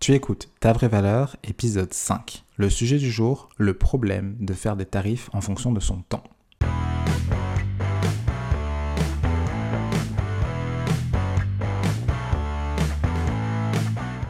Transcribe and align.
Tu 0.00 0.14
écoutes 0.14 0.48
Ta 0.60 0.72
vraie 0.72 0.88
valeur, 0.88 1.36
épisode 1.44 1.92
5. 1.92 2.44
Le 2.56 2.70
sujet 2.70 2.96
du 2.96 3.10
jour, 3.10 3.50
le 3.58 3.74
problème 3.74 4.34
de 4.40 4.54
faire 4.54 4.74
des 4.74 4.86
tarifs 4.86 5.28
en 5.34 5.42
fonction 5.42 5.72
de 5.72 5.80
son 5.80 5.98
temps. 6.08 6.24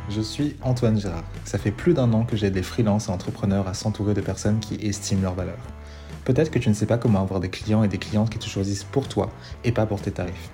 Je 0.08 0.20
suis 0.20 0.56
Antoine 0.62 0.98
Gérard. 0.98 1.22
Ça 1.44 1.56
fait 1.56 1.70
plus 1.70 1.94
d'un 1.94 2.12
an 2.14 2.24
que 2.24 2.36
j'aide 2.36 2.54
des 2.54 2.64
freelances 2.64 3.06
et 3.06 3.12
entrepreneurs 3.12 3.68
à 3.68 3.74
s'entourer 3.74 4.14
de 4.14 4.20
personnes 4.20 4.58
qui 4.58 4.74
estiment 4.84 5.22
leur 5.22 5.34
valeur. 5.36 5.60
Peut-être 6.24 6.50
que 6.50 6.58
tu 6.58 6.68
ne 6.68 6.74
sais 6.74 6.86
pas 6.86 6.98
comment 6.98 7.22
avoir 7.22 7.38
des 7.38 7.48
clients 7.48 7.84
et 7.84 7.88
des 7.88 7.98
clientes 7.98 8.30
qui 8.30 8.40
te 8.40 8.48
choisissent 8.48 8.82
pour 8.82 9.06
toi 9.06 9.30
et 9.62 9.70
pas 9.70 9.86
pour 9.86 10.02
tes 10.02 10.10
tarifs. 10.10 10.50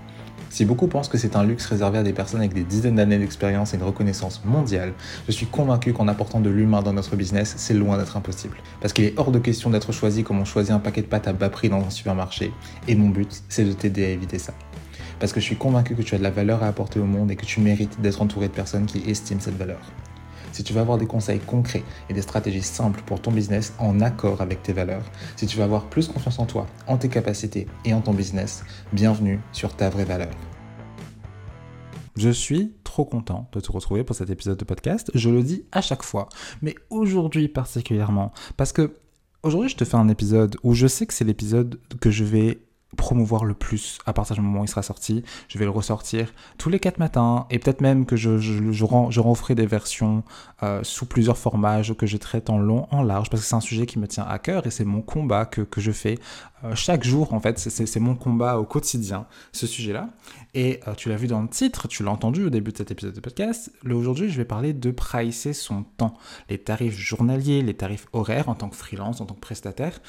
Si 0.51 0.65
beaucoup 0.65 0.87
pensent 0.87 1.09
que 1.09 1.19
c'est 1.19 1.37
un 1.37 1.45
luxe 1.45 1.67
réservé 1.67 1.99
à 1.99 2.03
des 2.03 2.13
personnes 2.13 2.41
avec 2.41 2.55
des 2.55 2.65
dizaines 2.65 2.97
d'années 2.97 3.19
d'expérience 3.19 3.75
et 3.75 3.77
une 3.77 3.83
reconnaissance 3.83 4.43
mondiale, 4.45 4.93
je 5.27 5.33
suis 5.33 5.47
convaincu 5.47 5.93
qu'en 5.93 6.09
apportant 6.09 6.41
de 6.41 6.51
l'humain 6.51 6.83
dans 6.83 6.93
notre 6.93 7.17
business, 7.17 7.55
c'est 7.57 7.75
loin 7.75 7.99
d'être 7.99 8.17
impossible. 8.17 8.57
Parce 8.81 8.93
qu'il 8.93 9.05
est 9.05 9.15
hors 9.17 9.31
de 9.31 9.39
question 9.39 9.71
d'être 9.71 9.93
choisi 9.93 10.25
comme 10.25 10.39
on 10.39 10.45
choisit 10.45 10.73
un 10.73 10.79
paquet 10.79 11.03
de 11.03 11.07
pâtes 11.07 11.29
à 11.29 11.33
bas 11.33 11.51
prix 11.51 11.69
dans 11.69 11.85
un 11.85 11.91
supermarché. 11.91 12.53
Et 12.89 12.95
mon 12.95 13.09
but, 13.09 13.43
c'est 13.49 13.65
de 13.65 13.73
t'aider 13.73 14.05
à 14.05 14.09
éviter 14.09 14.39
ça. 14.39 14.55
Parce 15.19 15.33
que 15.33 15.41
je 15.41 15.47
suis 15.47 15.57
convaincu 15.57 15.95
que 15.95 16.03
tu 16.03 16.15
as 16.15 16.19
de 16.19 16.23
la 16.23 16.31
valeur 16.31 16.63
à 16.63 16.69
apporter 16.69 17.01
au 17.01 17.07
monde 17.07 17.31
et 17.31 17.37
que 17.37 17.47
tu 17.47 17.61
mérites 17.61 18.01
d'être 18.01 18.23
entouré 18.23 18.49
de 18.49 18.53
personnes 18.53 18.87
qui 18.87 19.03
estiment 19.11 19.41
cette 19.41 19.57
valeur. 19.57 19.81
Si 20.57 20.65
tu 20.65 20.73
veux 20.73 20.81
avoir 20.81 20.97
des 20.97 21.05
conseils 21.05 21.39
concrets 21.39 21.83
et 22.09 22.15
des 22.15 22.23
stratégies 22.23 22.63
simples 22.63 23.03
pour 23.05 23.21
ton 23.21 23.31
business 23.31 23.75
en 23.79 24.01
accord 24.01 24.41
avec 24.41 24.63
tes 24.63 24.73
valeurs, 24.73 25.05
si 25.37 25.47
tu 25.47 25.59
veux 25.59 25.63
avoir 25.63 25.85
plus 25.85 26.09
confiance 26.09 26.39
en 26.39 26.47
toi, 26.47 26.67
en 26.87 26.97
tes 26.97 27.11
capacités 27.11 27.67
et 27.85 27.93
en 27.93 28.01
ton 28.01 28.15
business, 28.15 28.65
bienvenue 28.95 29.39
sur 29.53 29.77
ta 29.77 29.91
vraie 29.91 30.07
valeur. 30.07 30.31
Je 32.17 32.31
suis 32.31 32.73
trop 32.85 33.05
content 33.05 33.51
de 33.53 33.61
te 33.61 33.71
retrouver 33.71 34.03
pour 34.03 34.17
cet 34.17 34.31
épisode 34.31 34.57
de 34.57 34.65
podcast. 34.65 35.11
Je 35.15 35.29
le 35.29 35.43
dis 35.43 35.67
à 35.73 35.83
chaque 35.83 36.03
fois, 36.03 36.31
mais 36.63 36.75
aujourd'hui 36.89 37.49
particulièrement, 37.49 38.33
parce 38.57 38.73
que 38.73 38.95
aujourd'hui 39.43 39.69
je 39.69 39.77
te 39.77 39.85
fais 39.85 39.99
un 39.99 40.09
épisode 40.09 40.57
où 40.63 40.73
je 40.73 40.87
sais 40.87 41.05
que 41.05 41.13
c'est 41.13 41.27
l'épisode 41.27 41.79
que 42.01 42.11
je 42.11 42.25
vais 42.25 42.61
promouvoir 42.97 43.45
le 43.45 43.55
plus 43.55 43.99
à 44.07 44.13
partir 44.13 44.37
du 44.37 44.43
moment 44.43 44.61
où 44.61 44.65
il 44.65 44.69
sera 44.69 44.83
sorti. 44.83 45.25
Je 45.49 45.59
vais 45.59 45.65
le 45.65 45.71
ressortir 45.71 46.33
tous 46.57 46.71
les 46.71 46.79
4 46.79 46.99
matins 46.99 47.47
et 47.51 47.59
peut-être 47.59 47.81
même 47.81 48.07
que 48.07 48.17
je, 48.17 48.39
je, 48.39 48.73
je, 48.73 49.53
des 49.55 49.67
versions 49.67 50.23
euh, 50.63 50.81
sous 50.83 51.07
plusieurs 51.07 51.37
formats 51.37 51.83
que 51.83 52.07
je 52.07 52.17
traite 52.17 52.49
en 52.49 52.59
long, 52.59 52.87
en 52.91 53.03
large, 53.03 53.29
parce 53.29 53.43
que 53.43 53.49
c'est 53.49 53.55
un 53.55 53.61
sujet 53.61 53.87
qui 53.87 53.99
me 53.99 54.07
tient 54.07 54.25
à 54.25 54.39
cœur 54.39 54.67
et 54.67 54.71
c'est 54.71 54.85
mon 54.85 55.03
combat 55.03 55.47
que, 55.47 55.61
que 55.61 55.81
je 55.81 55.91
fais 55.91 56.19
euh, 56.65 56.75
chaque 56.75 57.05
jour 57.05 57.35
en 57.35 57.41
fait. 57.41 57.59
C'est 57.59 58.01
mon 58.01 58.15
combat 58.15 58.59
au 58.59 58.65
quotidien, 58.65 59.27
ce 59.53 59.67
sujet-là. 59.67 60.09
Et 60.55 60.81
euh, 60.89 60.95
tu 60.95 61.09
l'as 61.09 61.17
vu 61.17 61.27
dans 61.27 61.43
le 61.43 61.49
titre, 61.49 61.89
tu 61.89 62.03
l'as 62.03 62.11
entendu 62.11 62.45
au 62.45 62.51
début 62.51 62.73
de 62.73 62.79
cet 62.79 62.91
épisode 62.91 63.15
de 63.15 63.21
podcast. 63.21 63.73
Aujourd'hui, 63.89 64.31
je 64.31 64.37
vais 64.37 64.45
parler 64.45 64.73
de 64.73 64.91
pricer 64.91 65.53
son 65.53 65.83
temps, 65.83 66.17
les 66.49 66.59
tarifs 66.59 66.99
journaliers, 66.99 67.63
les 67.63 67.75
tarifs 67.75 68.07
horaires 68.13 68.49
en 68.49 68.55
tant 68.55 68.69
que 68.69 68.77
freelance, 68.77 69.21
en 69.21 69.27
tant 69.27 69.35
que 69.35 69.41
prestataire. 69.41 70.01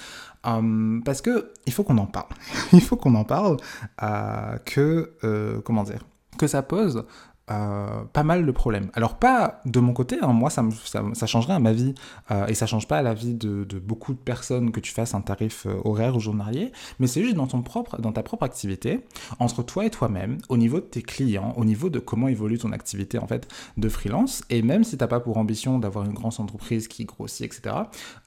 Hum, 0.47 1.01
parce 1.03 1.21
que 1.21 1.51
il 1.65 1.73
faut 1.73 1.83
qu'on 1.83 1.97
en 1.97 2.05
parle. 2.05 2.29
il 2.73 2.81
faut 2.81 2.95
qu'on 2.95 3.15
en 3.15 3.25
parle. 3.25 3.57
Euh, 4.01 4.57
que, 4.65 5.13
euh, 5.23 5.59
comment 5.61 5.83
dire, 5.83 6.05
que 6.37 6.47
ça 6.47 6.61
pose 6.63 7.05
euh, 7.49 8.03
pas 8.11 8.23
mal 8.23 8.45
de 8.45 8.51
problèmes. 8.51 8.89
Alors 8.93 9.15
pas 9.15 9.61
de 9.65 9.79
mon 9.79 9.93
côté, 9.93 10.17
hein, 10.21 10.33
moi 10.33 10.49
ça, 10.49 10.65
ça, 11.13 11.25
changerait 11.27 11.53
à 11.53 11.59
ma 11.59 11.71
vie 11.71 11.95
euh, 12.29 12.45
et 12.47 12.53
ça 12.53 12.65
change 12.65 12.89
pas 12.89 12.97
à 12.97 13.01
la 13.01 13.13
vie 13.13 13.35
de, 13.35 13.63
beaucoup 13.79 14.13
de 14.13 14.19
personnes 14.19 14.73
que 14.73 14.81
tu 14.81 14.91
fasses 14.91 15.13
un 15.13 15.21
tarif 15.21 15.65
euh, 15.65 15.79
horaire 15.85 16.17
ou 16.17 16.19
journalier, 16.19 16.73
mais 16.99 17.07
c'est 17.07 17.23
juste 17.23 17.35
dans, 17.35 17.47
ton 17.47 17.61
propre, 17.61 18.01
dans 18.01 18.11
ta 18.11 18.21
propre 18.21 18.43
activité, 18.43 18.99
entre 19.39 19.63
toi 19.63 19.85
et 19.85 19.89
toi-même, 19.89 20.39
au 20.49 20.57
niveau 20.57 20.81
de 20.81 20.85
tes 20.85 21.01
clients, 21.01 21.53
au 21.55 21.63
niveau 21.63 21.89
de 21.89 21.99
comment 21.99 22.27
évolue 22.27 22.57
ton 22.57 22.73
activité 22.73 23.17
en 23.17 23.27
fait 23.27 23.47
de 23.77 23.87
freelance, 23.87 24.43
et 24.49 24.61
même 24.61 24.83
si 24.83 24.97
t'as 24.97 25.07
pas 25.07 25.21
pour 25.21 25.37
ambition 25.37 25.79
d'avoir 25.79 26.03
une 26.03 26.13
grande 26.13 26.33
entreprise 26.39 26.89
qui 26.89 27.05
grossit, 27.05 27.45
etc., 27.45 27.75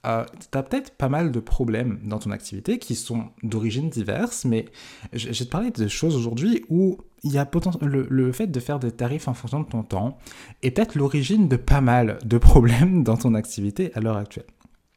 tu 0.03 0.07
as 0.07 0.63
peut-être 0.63 0.97
pas 0.97 1.09
mal 1.09 1.31
de 1.31 1.39
problèmes 1.39 1.99
dans 2.03 2.17
ton 2.17 2.31
activité 2.31 2.79
qui 2.79 2.95
sont 2.95 3.25
d'origine 3.43 3.89
diverses, 3.89 4.45
mais 4.45 4.65
je 5.13 5.27
vais 5.27 5.33
te 5.33 5.43
parler 5.43 5.69
de 5.69 5.87
choses 5.87 6.15
aujourd'hui 6.15 6.65
où 6.69 6.97
il 7.23 7.31
y 7.31 7.37
a 7.37 7.49
le, 7.81 8.07
le, 8.09 8.31
fait 8.31 8.47
de 8.47 8.59
faire 8.59 8.79
des 8.79 8.91
tarifs 8.91 9.27
en 9.27 9.33
fonction 9.33 9.59
de 9.59 9.65
ton 9.65 9.83
temps 9.83 10.17
est 10.63 10.71
peut-être 10.71 10.95
l'origine 10.95 11.47
de 11.47 11.55
pas 11.55 11.81
mal 11.81 12.17
de 12.25 12.37
problèmes 12.37 13.03
dans 13.03 13.17
ton 13.17 13.35
activité 13.35 13.91
à 13.93 13.99
l'heure 13.99 14.17
actuelle. 14.17 14.45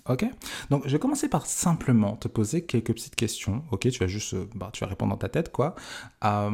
Ok? 0.09 0.27
Donc, 0.71 0.83
je 0.87 0.93
vais 0.93 0.99
commencer 0.99 1.29
par 1.29 1.47
simplement 1.47 2.17
te 2.17 2.29
poser 2.29 2.65
quelques 2.65 2.93
petites 2.93 3.15
questions. 3.15 3.63
Ok, 3.71 3.89
tu 3.89 3.99
vas 3.99 4.07
juste, 4.07 4.35
euh, 4.35 4.47
bah, 4.55 4.71
tu 4.73 4.81
vas 4.81 4.87
répondre 4.87 5.13
dans 5.13 5.19
ta 5.19 5.29
tête, 5.29 5.51
quoi. 5.51 5.75
Euh, 6.25 6.51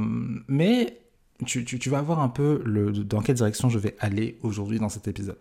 mais 0.46 1.00
tu, 1.46 1.64
tu, 1.64 1.78
tu, 1.78 1.90
vas 1.90 2.00
voir 2.00 2.20
un 2.20 2.28
peu 2.28 2.62
le, 2.64 2.92
dans 2.92 3.20
quelle 3.20 3.34
direction 3.34 3.68
je 3.68 3.78
vais 3.78 3.96
aller 3.98 4.38
aujourd'hui 4.42 4.78
dans 4.78 4.88
cet 4.88 5.08
épisode. 5.08 5.38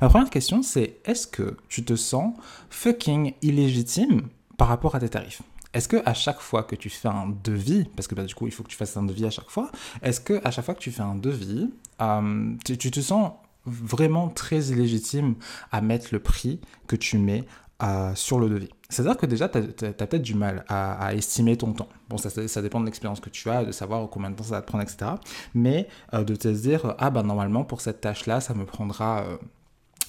Ma 0.00 0.08
première 0.08 0.30
question, 0.30 0.62
c'est 0.62 1.00
est-ce 1.04 1.26
que 1.26 1.56
tu 1.68 1.84
te 1.84 1.96
sens 1.96 2.34
fucking 2.70 3.34
illégitime 3.42 4.28
par 4.56 4.68
rapport 4.68 4.94
à 4.94 5.00
tes 5.00 5.08
tarifs? 5.08 5.42
Est-ce 5.74 5.88
que 5.88 5.96
à 6.06 6.14
chaque 6.14 6.40
fois 6.40 6.62
que 6.62 6.76
tu 6.76 6.88
fais 6.88 7.08
un 7.08 7.28
devis, 7.42 7.84
parce 7.96 8.06
que 8.06 8.14
bah, 8.14 8.24
du 8.24 8.34
coup 8.34 8.46
il 8.46 8.52
faut 8.52 8.62
que 8.62 8.68
tu 8.68 8.76
fasses 8.76 8.96
un 8.96 9.02
devis 9.02 9.26
à 9.26 9.30
chaque 9.30 9.50
fois, 9.50 9.70
est-ce 10.02 10.20
que 10.20 10.40
à 10.44 10.50
chaque 10.50 10.64
fois 10.64 10.74
que 10.74 10.80
tu 10.80 10.92
fais 10.92 11.02
un 11.02 11.16
devis, 11.16 11.70
euh, 12.00 12.54
tu, 12.64 12.90
te 12.90 13.00
sens 13.00 13.32
vraiment 13.66 14.28
très 14.28 14.60
illégitime 14.66 15.34
à 15.72 15.80
mettre 15.80 16.08
le 16.12 16.20
prix 16.20 16.60
que 16.86 16.94
tu 16.94 17.18
mets 17.18 17.44
euh, 17.82 18.14
sur 18.14 18.38
le 18.38 18.48
devis? 18.48 18.70
C'est-à-dire 18.88 19.16
que 19.16 19.26
déjà, 19.26 19.48
tu 19.48 19.58
as, 19.58 19.62
peut-être 19.62 20.22
du 20.22 20.34
mal 20.34 20.64
à, 20.68 21.12
estimer 21.14 21.56
ton 21.56 21.72
temps. 21.72 21.88
Bon, 22.08 22.16
ça, 22.16 22.62
dépend 22.62 22.78
de 22.78 22.86
l'expérience 22.86 23.18
que 23.18 23.30
tu 23.30 23.50
as, 23.50 23.64
de 23.64 23.72
savoir 23.72 24.08
combien 24.08 24.30
de 24.30 24.36
temps 24.36 24.44
ça 24.44 24.56
va 24.56 24.62
te 24.62 24.68
prendre, 24.68 24.84
etc. 24.84 25.12
Mais 25.54 25.88
euh, 26.12 26.22
de 26.22 26.36
te 26.36 26.46
dire, 26.46 26.94
ah 26.98 27.10
bah 27.10 27.24
normalement 27.24 27.64
pour 27.64 27.80
cette 27.80 28.00
tâche-là, 28.00 28.40
ça 28.40 28.54
me 28.54 28.64
prendra 28.64 29.24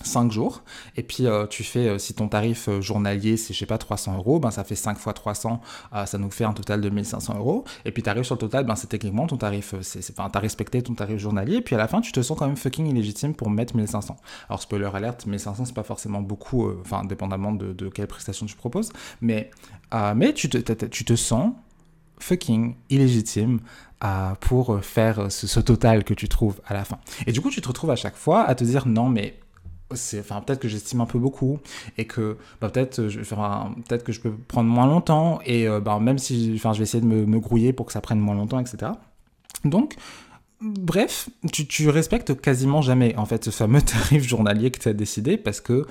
5 0.04 0.32
jours. 0.32 0.64
Et 0.96 1.04
puis 1.04 1.26
euh, 1.26 1.48
tu 1.48 1.64
fais, 1.64 1.88
euh, 1.88 1.98
si 1.98 2.14
ton 2.14 2.28
tarif 2.28 2.68
euh, 2.68 2.82
journalier 2.82 3.38
c'est 3.38 3.54
je 3.54 3.60
sais 3.60 3.66
pas 3.66 3.78
300 3.78 4.18
euros, 4.18 4.40
ben 4.40 4.52
ça 4.52 4.64
fait 4.64 4.76
5 4.76 4.98
fois 4.98 5.14
300, 5.14 5.62
ça 6.06 6.18
nous 6.18 6.32
fait 6.32 6.44
un 6.44 6.54
total 6.54 6.82
de 6.82 6.90
1500 6.90 7.38
euros. 7.38 7.64
Et 7.86 7.92
puis 7.92 8.04
tu 8.04 8.10
arrives 8.10 8.24
sur 8.24 8.36
le 8.36 8.40
total, 8.40 8.66
ben 8.66 8.76
c'est 8.76 8.88
techniquement 8.88 9.28
ton 9.28 9.38
tarif, 9.38 9.76
c'est, 9.82 10.02
enfin 10.12 10.30
t'as 10.30 10.40
respecté 10.40 10.82
ton 10.82 10.94
tarif 10.94 11.18
journalier. 11.18 11.58
Et 11.58 11.62
puis 11.62 11.76
à 11.76 11.78
la 11.78 11.88
fin 11.88 12.02
tu 12.02 12.12
te 12.12 12.22
sens 12.22 12.38
quand 12.38 12.48
même 12.48 12.58
fucking 12.58 12.88
illégitime 12.88 13.34
pour 13.34 13.50
mettre 13.50 13.76
1500. 13.76 14.18
Alors 14.50 14.62
spoiler 14.62 14.90
alerte, 14.94 15.26
1500 15.26 15.66
c'est 15.66 15.76
pas 15.76 15.84
forcément 15.84 16.22
beaucoup, 16.22 16.70
enfin 16.82 17.04
dépendamment 17.06 17.52
de, 17.52 17.74
de, 17.74 17.90
quelle 17.90 18.08
prestation 18.08 18.46
tu 18.46 18.56
proposes, 18.56 18.92
mais, 19.22 19.52
mais 20.16 20.34
tu, 20.34 20.50
te, 20.50 20.58
tu 20.86 21.06
te 21.06 21.16
sens 21.16 21.54
fucking 22.20 22.76
illégitime 22.90 23.60
pour 24.42 24.84
faire 24.84 25.32
ce, 25.32 25.48
ce, 25.48 25.60
total 25.60 26.04
que 26.04 26.14
tu 26.14 26.30
trouves 26.30 26.62
à 26.68 26.74
la 26.74 26.86
fin. 26.86 27.00
Et 27.26 27.32
du 27.32 27.42
coup, 27.42 27.50
tu 27.50 27.62
te 27.62 27.68
retrouves 27.68 27.90
à 27.90 27.96
chaque 27.96 28.16
fois 28.16 28.44
à 28.44 28.54
te 28.54 28.64
dire 28.64 28.88
non, 28.88 29.10
mais 29.10 29.40
enfin 29.92 30.42
peut-être 30.42 30.60
que 30.60 30.68
j'estime 30.68 31.02
un 31.02 31.06
peu 31.06 31.20
beaucoup 31.20 31.60
et 31.98 32.06
que 32.06 32.38
bah, 32.60 32.70
peut-être 32.70 33.08
je 33.08 33.20
peut-être 33.20 34.04
que 34.04 34.12
je 34.12 34.20
peux 34.20 34.32
prendre 34.32 34.70
moins 34.70 34.88
longtemps 34.88 35.40
et 35.46 35.68
euh, 35.68 35.80
bah, 35.80 36.00
même 36.00 36.18
si 36.18 36.54
enfin 36.56 36.74
je 36.74 36.80
vais 36.80 36.84
essayer 36.84 37.02
de 37.02 37.08
me, 37.08 37.40
grouiller 37.40 37.74
pour 37.74 37.86
que 37.86 37.92
ça 37.92 38.02
prenne 38.02 38.20
moins 38.20 38.36
longtemps 38.36 38.60
etc 38.60 38.94
donc 39.64 39.96
bref 40.62 41.30
tu, 41.52 41.68
tu 41.68 41.90
respectes 41.90 42.40
quasiment 42.40 42.82
jamais 42.82 43.16
en 43.18 43.26
fait 43.26 43.46
ce 43.46 43.52
fameux 43.52 43.82
tarif 43.84 44.28
journalier 44.28 44.72
que 44.72 44.80
tu 44.80 44.90
as 44.90 44.94
décidé 44.94 45.38
parce 45.38 45.62
que 45.62 45.86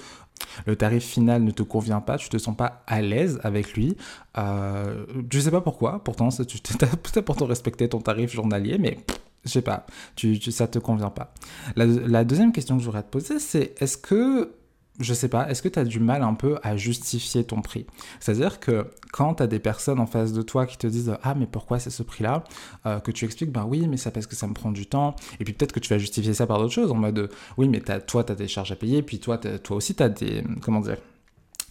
le 0.67 0.77
tarif 0.77 1.05
final 1.05 1.43
ne 1.43 1.51
te 1.51 1.63
convient 1.63 2.01
pas, 2.01 2.19
tu 2.19 2.29
te 2.29 2.39
sens 2.39 2.57
pas 2.57 2.83
à 2.87 3.01
l'aise 3.01 3.41
avec 3.43 3.75
lui. 3.75 3.97
Euh, 4.37 5.07
je 5.31 5.41
sais 5.41 5.51
pas 5.51 5.61
pourquoi, 5.61 6.03
pourtant 6.03 6.29
tu 6.29 6.59
as 7.19 7.23
pourtant 7.23 7.47
respecté 7.47 7.89
ton 7.89 8.01
tarif 8.01 8.33
journalier, 8.33 8.79
mais 8.79 8.99
je 9.45 9.51
sais 9.51 9.63
pas, 9.63 9.87
tu, 10.17 10.39
tu, 10.39 10.51
ça 10.51 10.67
te 10.67 10.79
convient 10.79 11.11
pas. 11.11 11.35
La, 11.77 12.25
deuxième 12.25 12.53
question 12.53 12.77
que 12.77 12.83
je 12.83 12.87
voudrais 12.87 13.03
te 13.03 13.11
poser, 13.11 13.39
c'est 13.39 13.75
est-ce 13.81 13.97
que, 13.97 14.53
je 15.01 15.13
sais 15.13 15.29
pas, 15.29 15.49
est-ce 15.51 15.61
que 15.61 15.69
tu 15.69 15.79
as 15.79 15.85
du 15.85 16.01
mal 16.01 16.23
un 16.23 16.35
peu 16.35 16.59
à 16.63 16.77
justifier 16.77 17.45
ton 17.45 17.61
prix? 17.61 17.87
C'est-à-dire 18.21 18.61
que 18.61 18.87
quand 19.13 19.35
tu 19.35 19.43
as 19.43 19.47
des 19.47 19.59
personnes 19.59 20.01
en 20.01 20.07
face 20.07 20.33
de 20.33 20.43
toi 20.43 20.67
qui 20.67 20.79
te 20.79 20.87
disent 20.87 21.17
Ah, 21.23 21.35
mais 21.35 21.47
pourquoi 21.47 21.79
c'est 21.79 21.91
ce 21.91 22.03
prix-là? 22.03 22.45
Euh, 22.87 23.01
Que 23.01 23.11
tu 23.11 23.25
expliques 23.25 23.53
Bah 23.53 23.67
oui, 23.69 23.87
mais 23.89 23.97
c'est 23.97 24.11
parce 24.11 24.27
que 24.27 24.37
ça 24.37 24.47
me 24.47 24.55
prend 24.55 24.73
du 24.73 24.87
temps. 24.87 25.15
Et 25.41 25.45
puis 25.45 25.53
peut-être 25.53 25.73
que 25.73 25.81
tu 25.81 25.91
vas 25.91 25.99
justifier 25.99 26.35
ça 26.35 26.47
par 26.47 26.59
d'autres 26.59 26.73
choses, 26.73 26.91
en 26.91 26.97
mode 26.97 27.31
Oui, 27.57 27.69
mais 27.69 27.81
toi, 27.81 28.25
tu 28.25 28.33
as 28.33 28.35
des 28.35 28.49
charges 28.49 28.73
à 28.73 28.77
payer, 28.77 29.03
puis 29.03 29.19
toi, 29.19 29.39
toi 29.39 29.77
aussi, 29.77 29.95
tu 29.95 30.03
as 30.03 30.09
des. 30.09 30.43
Comment 30.63 30.81
dire 30.81 30.99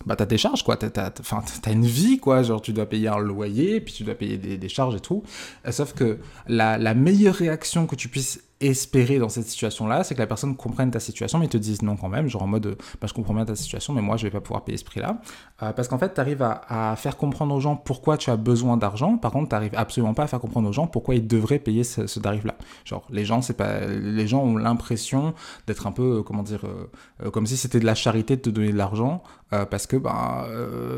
bah 0.06 0.16
t'as 0.16 0.26
tes 0.26 0.38
charges 0.38 0.64
quoi, 0.64 0.78
t'as, 0.78 1.08
as, 1.08 1.72
une 1.72 1.86
vie 1.86 2.18
quoi, 2.20 2.44
genre 2.44 2.62
tu 2.62 2.74
dois 2.74 2.86
payer 2.86 3.08
un 3.08 3.20
loyer, 3.20 3.82
puis 3.82 3.94
tu 3.94 4.04
dois 4.04 4.16
payer 4.16 4.38
des, 4.38 4.58
des 4.58 4.70
charges 4.70 4.96
et 4.96 5.00
tout. 5.00 5.24
Euh, 5.68 5.72
sauf 5.72 5.94
que 5.94 6.20
la, 6.48 6.78
la 6.78 6.94
meilleure 6.94 7.36
réaction 7.36 7.88
que 7.88 7.96
tu 7.96 8.10
puisses 8.10 8.42
espérer 8.64 9.20
dans 9.20 9.30
cette 9.30 9.48
situation-là, 9.48 10.04
c'est 10.04 10.16
que 10.16 10.20
la 10.20 10.28
personne 10.28 10.56
comprenne 10.56 10.92
ta 10.92 11.00
situation, 11.00 11.40
mais 11.40 11.48
te 11.48 11.58
dise 11.58 11.82
non 11.82 11.96
quand 11.96 12.10
même, 12.10 12.28
genre 12.28 12.44
en 12.44 12.48
mode, 12.48 12.78
bah, 13.02 13.08
je 13.08 13.14
comprends 13.14 13.34
bien 13.34 13.46
ta 13.46 13.56
situation, 13.56 13.94
mais 13.94 14.02
moi, 14.02 14.18
je 14.18 14.24
vais 14.24 14.32
pas 14.32 14.42
pouvoir 14.42 14.64
payer 14.64 14.78
ce 14.78 14.86
prix-là. 14.86 15.22
Euh, 15.62 15.74
parce 15.74 15.88
qu'en 15.88 15.98
fait, 15.98 16.14
tu 16.14 16.22
arrives 16.22 16.42
à, 16.42 16.96
faire 16.96 17.18
comprendre 17.18 17.54
aux 17.54 17.60
gens 17.60 17.76
pourquoi 17.76 18.18
tu 18.18 18.30
as 18.30 18.38
besoin 18.38 18.78
d'argent, 18.78 19.18
par 19.18 19.32
contre, 19.32 19.50
tu 19.50 19.56
n'arrives 19.56 19.74
absolument 19.76 20.14
pas 20.14 20.24
à 20.24 20.28
faire 20.28 20.40
comprendre 20.40 20.70
aux 20.70 20.74
gens 20.74 20.88
pourquoi 20.88 21.16
ils 21.16 21.28
devraient 21.28 21.60
payer 21.60 21.84
ce, 21.84 22.20
tarif-là. 22.20 22.56
Genre, 22.86 23.06
les 23.10 23.26
gens, 23.26 23.42
c'est 23.42 23.56
pas, 23.56 23.82
les 23.86 24.28
gens 24.28 24.42
ont 24.42 24.58
l'impression 24.58 25.34
d'être 25.68 25.88
un 25.88 25.92
peu, 25.92 26.20
euh, 26.20 26.24
comment 26.24 26.44
dire, 26.44 26.62
euh, 26.66 27.32
comme 27.32 27.46
si 27.46 27.58
c'était 27.58 27.80
de 27.80 27.86
la 27.86 27.96
charité 27.96 28.36
de 28.36 28.42
te 28.42 28.50
donner 28.50 28.72
de 28.72 28.78
l'argent, 28.78 29.24
parce 29.70 29.86
que 29.86 29.98
ben, 29.98 30.48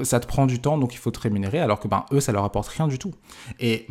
ça 0.03 0.21
te 0.21 0.27
prend 0.27 0.45
du 0.45 0.61
temps, 0.61 0.77
donc 0.77 0.93
il 0.93 0.97
faut 0.97 1.11
te 1.11 1.19
rémunérer, 1.19 1.59
alors 1.59 1.77
que 1.77 1.89
ben, 1.89 2.05
eux, 2.13 2.21
ça 2.21 2.31
leur 2.31 2.45
apporte 2.45 2.69
rien 2.69 2.87
du 2.87 2.97
tout. 2.97 3.11
Et 3.59 3.85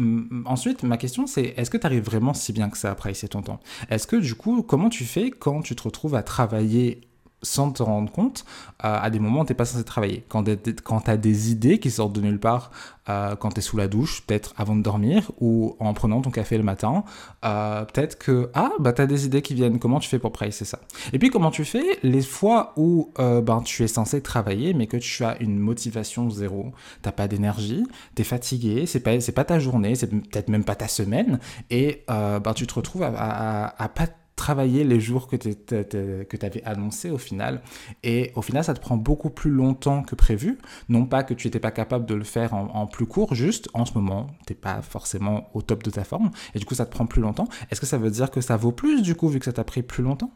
ensuite, 0.47 0.85
ma 0.85 0.97
question, 0.97 1.27
c'est, 1.27 1.53
est-ce 1.59 1.70
que 1.70 1.77
tu 1.77 1.85
arrives 1.85 2.03
vraiment 2.03 2.32
si 2.32 2.55
bien 2.55 2.70
que 2.70 2.79
ça 2.79 2.91
à 2.91 2.94
pricer 2.94 3.29
ton 3.29 3.43
temps? 3.43 3.61
Est-ce 3.91 4.07
que 4.07 4.17
du 4.17 4.35
coup, 4.35 4.63
comment 4.63 4.89
tu 4.89 5.05
fais 5.05 5.31
quand 5.31 5.63
tu 5.63 5.75
te 5.77 5.83
retrouves 5.83 6.15
à 6.15 6.23
travailler 6.23 7.01
sans 7.44 7.70
te 7.70 7.82
rendre 7.82 8.11
compte, 8.11 8.44
euh, 8.85 8.99
à 9.00 9.11
des 9.11 9.19
moments 9.19 9.43
où 9.43 9.44
tu 9.44 9.52
n'es 9.52 9.56
pas 9.56 9.64
censé 9.64 9.85
travailler. 9.85 10.25
Quand 10.29 10.43
tu 10.44 11.11
as 11.11 11.17
des 11.17 11.50
idées 11.50 11.79
qui 11.79 11.91
sortent 11.91 12.12
de 12.12 12.20
nulle 12.20 12.41
part, 12.41 12.70
euh, 13.08 13.37
quand 13.37 13.50
tu 13.50 13.58
es 13.58 13.62
sous 13.62 13.76
la 13.76 13.87
douche, 13.87 14.25
peut-être 14.26 14.55
avant 14.56 14.75
de 14.75 14.82
dormir, 14.82 15.31
ou 15.41 15.76
en 15.79 15.93
prenant 15.94 16.20
ton 16.23 16.31
café 16.31 16.56
le 16.56 16.64
matin, 16.64 17.05
euh, 17.44 17.85
peut-être 17.85 18.19
que, 18.19 18.50
ah, 18.55 18.73
bah, 18.81 18.93
tu 18.93 19.02
as 19.02 19.06
des 19.06 19.26
idées 19.26 19.43
qui 19.43 19.55
viennent, 19.55 19.79
comment 19.79 20.00
tu 20.00 20.08
fais 20.08 20.19
pour 20.19 20.32
c'est 20.50 20.64
ça? 20.64 20.81
Et 21.12 21.19
puis 21.19 21.31
comment 21.31 21.50
tu 21.50 21.64
fais 21.64 21.99
les 22.02 22.23
fois 22.23 22.73
où 22.76 23.12
ben, 23.17 23.62
tu 23.64 23.85
es 23.85 23.88
censé 23.88 24.20
travailler, 24.20 24.75
mais 24.75 24.87
que 24.87 24.96
tu 24.96 25.25
as 25.25 25.41
une 25.41 25.58
motivation 25.58 26.29
zéro, 26.29 26.73
tu 27.02 27.12
pas 27.12 27.29
d'énergie, 27.29 27.85
tu 28.17 28.23
es 28.23 28.25
fatigué, 28.25 28.87
c'est 28.87 29.00
pas, 29.00 29.12
pas 29.35 29.44
ta 29.44 29.58
journée, 29.58 29.94
c'est 29.94 30.08
peut-être 30.08 30.49
même 30.49 30.64
pas 30.64 30.75
ta 30.75 30.88
semaine, 30.88 31.38
et 31.70 32.05
ben, 32.08 32.52
tu 32.55 32.67
te 32.67 32.75
retrouves 32.75 33.05
à, 33.05 33.12
à, 33.14 33.82
à 33.82 33.88
pas 33.88 34.08
travailler 34.37 34.85
les 34.85 35.01
jours 35.01 35.29
que 35.29 35.37
tu 35.37 36.47
avais 36.47 36.63
annoncé 36.65 37.11
au 37.11 37.19
final. 37.19 37.63
Et 38.03 38.33
au 38.35 38.43
final, 38.43 38.65
ça 38.65 38.75
te 38.75 38.81
prend 38.81 38.97
beaucoup 38.97 39.31
plus 39.31 39.51
longtemps 39.51 40.03
que 40.03 40.15
prévu. 40.15 40.59
Non 40.89 41.07
pas 41.07 41.23
que 41.23 41.35
tu 41.35 41.47
n'étais 41.47 41.61
pas 41.61 41.71
capable 41.71 42.07
de 42.07 42.15
le 42.15 42.25
faire 42.25 42.55
en, 42.55 42.87
plus 42.87 43.07
court, 43.07 43.35
juste 43.35 43.69
en 43.75 43.85
ce 43.85 43.95
moment, 43.95 44.29
tu 44.47 44.53
n'es 44.53 44.59
pas 44.59 44.83
forcément 44.83 45.49
au 45.55 45.63
top 45.63 45.83
de 45.83 45.91
ta 45.91 46.05
forme. 46.05 46.31
Et 46.55 46.59
du 46.59 46.65
coup, 46.65 46.75
ça 46.75 46.87
te 46.87 46.91
prend 46.91 47.07
plus 47.07 47.23
longtemps. 47.23 47.49
Est-ce 47.71 47.81
que 47.81 47.87
ça 47.87 47.99
veut 47.99 48.11
dire 48.11 48.31
que 48.31 48.41
ça 48.41 48.57
vaut 48.57 48.73
plus 48.73 49.03
du 49.03 49.15
coup, 49.15 49.29
vu 49.29 49.39
que 49.39 49.45
ça 49.45 49.53
t'a 49.53 49.65
pris 49.65 49.83
plus 49.83 50.03
longtemps? 50.03 50.33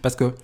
Parce 0.00 0.16
que, 0.16 0.34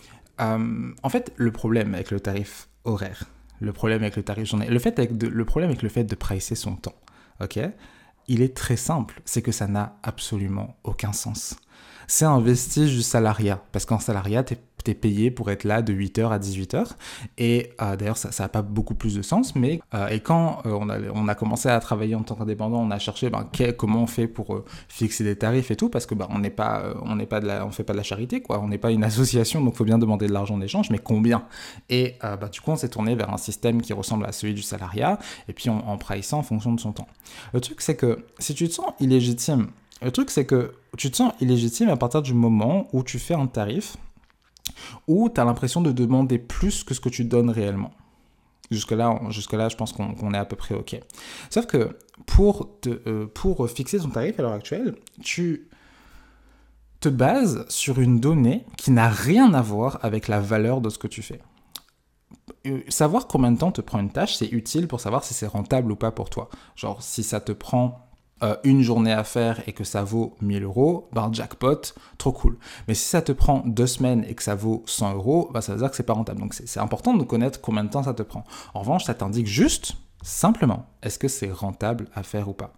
euh, 0.40 0.92
en 1.02 1.08
fait, 1.08 1.32
le 1.36 1.50
problème 1.50 1.94
avec 1.94 2.10
le 2.10 2.20
tarif 2.20 2.68
horaire, 2.84 3.24
le 3.60 3.72
problème 3.72 4.02
avec 4.02 4.16
le 4.16 4.22
tarif 4.22 4.48
journée, 4.48 4.68
le, 4.68 4.78
fait 4.78 4.98
avec 4.98 5.20
le 5.20 5.44
problème 5.44 5.70
avec 5.70 5.82
le 5.82 5.88
fait 5.88 6.04
de 6.04 6.14
pricer 6.14 6.54
son 6.54 6.76
temps, 6.76 6.94
ok? 7.40 7.58
Il 8.28 8.42
est 8.42 8.54
très 8.54 8.76
simple, 8.76 9.22
c'est 9.24 9.42
que 9.42 9.52
ça 9.52 9.66
n'a 9.66 9.98
absolument 10.02 10.76
aucun 10.84 11.12
sens 11.12 11.56
c'est 12.08 12.24
un 12.24 12.40
vestige 12.40 12.96
du 12.96 13.02
salariat. 13.02 13.62
Parce 13.70 13.84
qu'en 13.84 14.00
salariat, 14.00 14.42
tu 14.42 14.54
es, 14.54 14.58
payé 14.94 15.30
pour 15.30 15.50
être 15.50 15.64
là 15.64 15.82
de 15.82 15.92
8h 15.92 16.30
à 16.30 16.38
18h. 16.38 16.92
Et 17.36 17.74
euh, 17.82 17.94
d'ailleurs, 17.94 18.16
ça 18.16 18.30
n'a 18.38 18.48
pas 18.48 18.62
beaucoup 18.62 18.94
plus 18.94 19.14
de 19.14 19.20
sens. 19.20 19.54
Mais 19.54 19.80
euh, 19.92 20.08
et 20.08 20.20
quand 20.20 20.62
euh, 20.64 20.78
on, 21.14 21.28
a, 21.28 21.34
commencé 21.34 21.68
à 21.68 21.78
travailler 21.78 22.14
en 22.14 22.22
tant 22.22 22.36
qu'indépendant, 22.36 22.80
on 22.80 22.90
a 22.90 22.98
cherché 22.98 23.28
ben, 23.28 23.46
comment 23.76 24.04
on 24.04 24.06
fait 24.06 24.26
pour 24.26 24.64
fixer 24.88 25.24
des 25.24 25.36
tarifs 25.36 25.70
et 25.70 25.76
tout. 25.76 25.90
Parce 25.90 26.06
que 26.06 26.14
ben, 26.14 26.26
on 26.30 26.38
n'est 26.38 26.48
pas, 26.48 26.94
on 27.02 27.16
n'est 27.16 27.26
pas 27.26 27.40
de 27.40 27.46
la, 27.46 27.66
on 27.66 27.70
fait 27.70 27.84
pas 27.84 27.92
de 27.92 27.98
la 27.98 28.02
charité, 28.02 28.40
quoi. 28.40 28.60
On 28.60 28.68
n'est 28.68 28.78
pas 28.78 28.90
une 28.90 29.04
association, 29.12 29.60
donc 29.60 29.76
faut 29.76 29.84
bien 29.84 29.98
demander 29.98 30.26
de 30.26 30.32
l'argent 30.32 30.56
d'échange. 30.56 30.88
Mais 30.88 30.98
combien? 30.98 31.44
Et 31.90 32.14
ben, 32.22 32.48
du 32.50 32.62
coup, 32.62 32.70
on 32.70 32.76
s'est 32.76 32.88
tourné 32.88 33.14
vers 33.14 33.30
un 33.30 33.36
système 33.36 33.82
qui 33.82 33.92
ressemble 33.92 34.24
à 34.24 34.32
celui 34.32 34.54
du 34.54 34.62
salariat. 34.62 35.18
Et 35.48 35.52
puis 35.52 35.68
on, 35.68 35.86
en 35.86 35.98
priçant 35.98 36.38
en 36.38 36.42
fonction 36.42 36.72
de 36.72 36.80
son 36.80 36.92
temps. 36.92 37.08
Le 37.52 37.60
truc, 37.60 37.82
c'est 37.82 37.96
que 37.96 38.24
si 38.38 38.54
tu 38.54 38.66
te 38.68 38.72
sens 38.72 38.94
illégitime 39.00 39.68
le 40.02 40.10
truc, 40.10 40.30
c'est 40.30 40.46
que 40.46 40.72
tu 40.96 41.10
te 41.10 41.16
sens 41.16 41.32
illégitime 41.40 41.88
à 41.88 41.96
partir 41.96 42.22
du 42.22 42.34
moment 42.34 42.88
où 42.92 43.02
tu 43.02 43.18
fais 43.18 43.34
un 43.34 43.46
tarif 43.46 43.96
où 45.06 45.28
tu 45.28 45.40
as 45.40 45.44
l'impression 45.44 45.80
de 45.80 45.92
demander 45.92 46.38
plus 46.38 46.84
que 46.84 46.94
ce 46.94 47.00
que 47.00 47.08
tu 47.08 47.24
donnes 47.24 47.50
réellement. 47.50 47.92
Jusque-là, 48.70 49.18
jusque 49.30 49.54
là, 49.54 49.68
je 49.68 49.76
pense 49.76 49.92
qu'on 49.92 50.34
est 50.34 50.38
à 50.38 50.44
peu 50.44 50.56
près 50.56 50.74
OK. 50.74 51.00
Sauf 51.50 51.66
que 51.66 51.96
pour, 52.26 52.76
euh, 52.86 53.26
pour 53.26 53.68
fixer 53.70 53.98
ton 53.98 54.10
tarif 54.10 54.38
à 54.38 54.42
l'heure 54.42 54.52
actuelle, 54.52 54.94
tu 55.22 55.68
te 57.00 57.08
bases 57.08 57.64
sur 57.68 58.00
une 58.00 58.20
donnée 58.20 58.66
qui 58.76 58.90
n'a 58.90 59.08
rien 59.08 59.54
à 59.54 59.62
voir 59.62 59.98
avec 60.02 60.28
la 60.28 60.40
valeur 60.40 60.80
de 60.80 60.90
ce 60.90 60.98
que 60.98 61.06
tu 61.06 61.22
fais. 61.22 61.40
Euh, 62.66 62.82
savoir 62.88 63.26
combien 63.26 63.52
de 63.52 63.58
temps 63.58 63.72
te 63.72 63.80
prend 63.80 64.00
une 64.00 64.10
tâche, 64.10 64.36
c'est 64.36 64.52
utile 64.52 64.86
pour 64.86 65.00
savoir 65.00 65.24
si 65.24 65.32
c'est 65.32 65.46
rentable 65.46 65.92
ou 65.92 65.96
pas 65.96 66.10
pour 66.10 66.28
toi. 66.28 66.50
Genre, 66.76 67.02
si 67.02 67.22
ça 67.22 67.40
te 67.40 67.52
prend 67.52 68.07
euh, 68.42 68.56
une 68.64 68.82
journée 68.82 69.12
à 69.12 69.24
faire 69.24 69.62
et 69.66 69.72
que 69.72 69.84
ça 69.84 70.02
vaut 70.02 70.36
1000 70.40 70.64
euros, 70.64 71.08
ben 71.12 71.32
jackpot, 71.32 71.94
trop 72.18 72.32
cool. 72.32 72.56
Mais 72.86 72.94
si 72.94 73.08
ça 73.08 73.22
te 73.22 73.32
prend 73.32 73.62
deux 73.66 73.86
semaines 73.86 74.24
et 74.28 74.34
que 74.34 74.42
ça 74.42 74.54
vaut 74.54 74.82
100 74.86 75.14
euros, 75.14 75.50
ben 75.52 75.60
ça 75.60 75.72
veut 75.72 75.78
dire 75.78 75.90
que 75.90 75.96
c'est 75.96 76.02
pas 76.02 76.12
rentable. 76.12 76.40
Donc 76.40 76.54
c'est 76.54 76.80
important 76.80 77.14
de 77.14 77.24
connaître 77.24 77.60
combien 77.60 77.84
de 77.84 77.90
temps 77.90 78.02
ça 78.02 78.14
te 78.14 78.22
prend. 78.22 78.44
En 78.74 78.80
revanche, 78.80 79.04
ça 79.04 79.14
t'indique 79.14 79.46
juste 79.46 79.94
Simplement, 80.22 80.86
est-ce 81.00 81.16
que 81.16 81.28
c'est 81.28 81.50
rentable 81.50 82.08
à 82.12 82.24
faire 82.24 82.48
ou 82.48 82.52
pas 82.52 82.72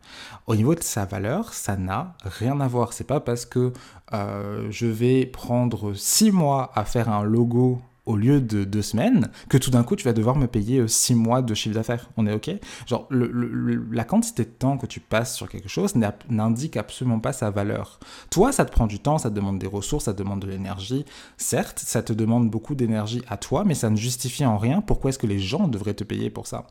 Au 0.46 0.54
niveau 0.54 0.74
de 0.74 0.82
sa 0.82 1.06
valeur, 1.06 1.54
ça 1.54 1.76
n'a 1.76 2.14
rien 2.22 2.60
à 2.60 2.68
voir. 2.68 2.92
C'est 2.92 3.04
pas 3.04 3.20
parce 3.20 3.46
que 3.46 3.72
euh, 4.12 4.66
je 4.70 4.86
vais 4.86 5.24
prendre 5.24 5.94
six 5.94 6.32
mois 6.32 6.70
à 6.74 6.84
faire 6.84 7.08
un 7.08 7.22
logo 7.22 7.80
au 8.10 8.16
lieu 8.16 8.40
de 8.40 8.64
deux 8.64 8.82
semaines, 8.82 9.30
que 9.48 9.56
tout 9.56 9.70
d'un 9.70 9.84
coup 9.84 9.96
tu 9.96 10.04
vas 10.04 10.12
devoir 10.12 10.36
me 10.36 10.46
payer 10.46 10.80
euh, 10.80 10.88
six 10.88 11.14
mois 11.14 11.42
de 11.42 11.54
chiffre 11.54 11.74
d'affaires. 11.74 12.10
On 12.16 12.26
est 12.26 12.32
OK? 12.32 12.50
Genre, 12.86 13.08
la 13.10 14.04
quantité 14.04 14.44
de 14.44 14.50
temps 14.50 14.76
que 14.76 14.86
tu 14.86 15.00
passes 15.00 15.34
sur 15.34 15.48
quelque 15.48 15.68
chose 15.68 15.94
n'indique 16.28 16.76
absolument 16.76 17.20
pas 17.20 17.32
sa 17.32 17.50
valeur. 17.50 18.00
Toi, 18.30 18.52
ça 18.52 18.64
te 18.64 18.72
prend 18.72 18.86
du 18.86 18.98
temps, 18.98 19.18
ça 19.18 19.30
te 19.30 19.34
demande 19.34 19.58
des 19.58 19.66
ressources, 19.66 20.04
ça 20.04 20.12
te 20.12 20.18
demande 20.18 20.40
de 20.40 20.48
l'énergie. 20.48 21.04
Certes, 21.36 21.78
ça 21.78 22.02
te 22.02 22.12
demande 22.12 22.50
beaucoup 22.50 22.74
d'énergie 22.74 23.22
à 23.28 23.36
toi, 23.36 23.64
mais 23.64 23.74
ça 23.74 23.90
ne 23.90 23.96
justifie 23.96 24.44
en 24.44 24.58
rien 24.58 24.80
pourquoi 24.80 25.10
est-ce 25.10 25.18
que 25.18 25.26
les 25.26 25.38
gens 25.38 25.68
devraient 25.68 25.94
te 25.94 26.04
payer 26.04 26.30
pour 26.30 26.46
ça. 26.46 26.66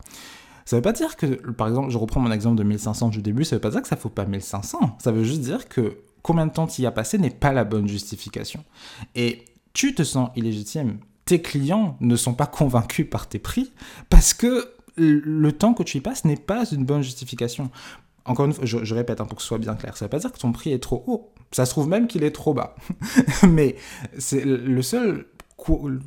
Ça 0.66 0.76
veut 0.76 0.82
pas 0.82 0.92
dire 0.92 1.16
que, 1.16 1.26
par 1.26 1.68
exemple, 1.68 1.90
je 1.90 1.98
reprends 1.98 2.20
mon 2.20 2.30
exemple 2.30 2.56
de 2.56 2.62
1500 2.62 3.08
du 3.08 3.22
début, 3.22 3.44
ça 3.44 3.56
veut 3.56 3.60
pas 3.60 3.70
dire 3.70 3.82
que 3.82 3.88
ça 3.88 3.96
faut 3.96 4.08
pas 4.08 4.26
1500. 4.26 4.98
Ça 4.98 5.10
veut 5.10 5.24
juste 5.24 5.40
dire 5.40 5.68
que 5.68 5.98
combien 6.22 6.46
de 6.46 6.52
temps 6.52 6.66
tu 6.66 6.82
y 6.82 6.86
as 6.86 6.92
passé 6.92 7.18
n'est 7.18 7.30
pas 7.30 7.52
la 7.52 7.64
bonne 7.64 7.88
justification. 7.88 8.62
Et 9.14 9.44
tu 9.72 9.94
te 9.94 10.02
sens 10.02 10.30
illégitime 10.36 10.98
tes 11.24 11.40
clients 11.40 11.96
ne 12.00 12.16
sont 12.16 12.34
pas 12.34 12.46
convaincus 12.46 13.08
par 13.08 13.28
tes 13.28 13.38
prix 13.38 13.72
parce 14.08 14.34
que 14.34 14.72
le 14.96 15.52
temps 15.52 15.74
que 15.74 15.82
tu 15.82 15.98
y 15.98 16.00
passes 16.00 16.24
n'est 16.24 16.36
pas 16.36 16.64
une 16.70 16.84
bonne 16.84 17.02
justification. 17.02 17.70
Encore 18.24 18.46
une 18.46 18.52
fois, 18.52 18.64
je, 18.66 18.94
répète 18.94 19.20
hein, 19.20 19.24
pour 19.24 19.36
que 19.36 19.42
ce 19.42 19.48
soit 19.48 19.58
bien 19.58 19.74
clair, 19.74 19.96
ça 19.96 20.04
ne 20.04 20.06
veut 20.06 20.10
pas 20.10 20.18
dire 20.18 20.32
que 20.32 20.38
ton 20.38 20.52
prix 20.52 20.72
est 20.72 20.78
trop 20.78 21.02
haut. 21.06 21.32
Ça 21.52 21.64
se 21.64 21.70
trouve 21.70 21.88
même 21.88 22.06
qu'il 22.06 22.22
est 22.22 22.30
trop 22.30 22.54
bas. 22.54 22.74
Mais 23.48 23.76
c'est 24.18 24.44
le 24.44 24.82
seul 24.82 25.26